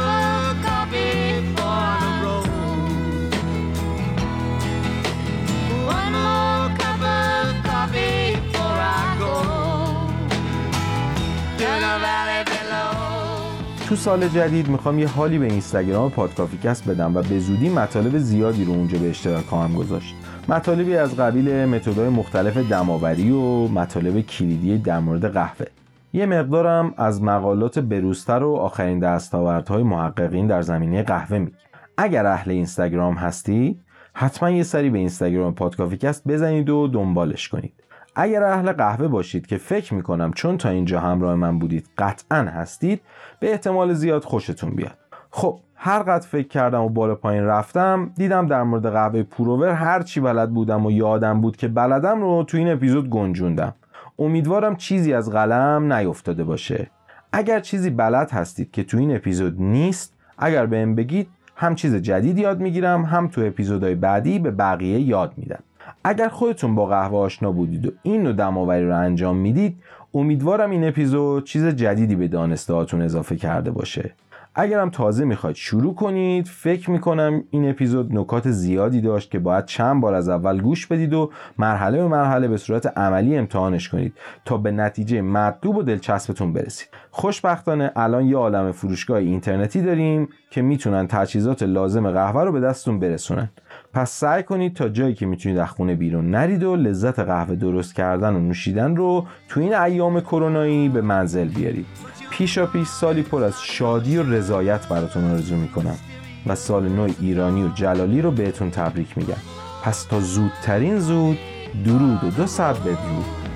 [13.89, 18.64] تو سال جدید می‌خوام یه حالی به اینستاگرام پادکافیکست بدم و به زودی مطالب زیادی
[18.64, 20.14] رو اونجا به اشتراک خواهم گذاشت.
[20.49, 25.66] مطالبی از قبیل متدهای مختلف دم‌آوری و مطالب کلیدی در مورد قهوه.
[26.12, 31.57] یه مقدارم از مقالات بروزتر و آخرین دستاوردهای محققین در زمینه قهوه میگم
[31.97, 33.80] اگر اهل اینستاگرام هستی
[34.12, 37.78] حتما یه سری به اینستاگرام پادکافیکست بزنید و دنبالش کنید.
[38.20, 43.00] اگر اهل قهوه باشید که فکر می‌کنم چون تا اینجا همراه من بودید قطعا هستید
[43.40, 44.98] به احتمال زیاد خوشتون بیاد.
[45.30, 50.02] خب هر قد فکر کردم و بالا پایین رفتم دیدم در مورد قهوه پروور هر
[50.02, 53.74] چی بلد بودم و یادم بود که بلدم رو تو این اپیزود گنجوندم.
[54.18, 56.90] امیدوارم چیزی از قلم نیفتاده باشه.
[57.32, 62.38] اگر چیزی بلد هستید که تو این اپیزود نیست اگر بهم بگید هم چیز جدید
[62.38, 65.62] یاد می‌گیرم هم تو اپیزودهای بعدی به بقیه یاد میدم.
[66.05, 69.76] اگر خودتون با قهوه آشنا بودید و این نوع دماوری رو انجام می‌دید
[70.14, 74.14] امیدوارم این اپیزود چیز جدیدی به دانسته هاتون اضافه کرده باشه.
[74.61, 80.00] اگرم تازه می‌خواید شروع کنید فکر می‌کنم این اپیزود نکات زیادی داشت که باید چند
[80.00, 84.12] بار از اول گوش بدید و مرحله به مرحله به صورت عملی امتحانش کنید
[84.44, 86.88] تا به نتیجه مطلوب و دلچسبتون برسید.
[87.11, 92.98] خوشبختانه الان یه عالم فروشگاه اینترنتی داریم که می‌تونن تجهیزات لازم قهوه رو به دستتون
[92.98, 93.50] برسونن.
[93.92, 97.94] پس سعی کنید تا جایی که می‌تونید از خونه بیرون نرید و لذت قهوه درست
[97.94, 101.86] کردن و نوشیدن رو تو این ایام کرونایی به منزل بیارید.
[102.31, 105.99] پیشا پیش سالی پر از شادی و رضایت براتون آرزو می‌کنم
[106.47, 109.35] و سال نو ایرانی و جلالی رو بهتون تبریک میگم.
[109.83, 111.39] پس تا زودترین زود
[111.85, 113.47] درود و دو ساعت بدرود.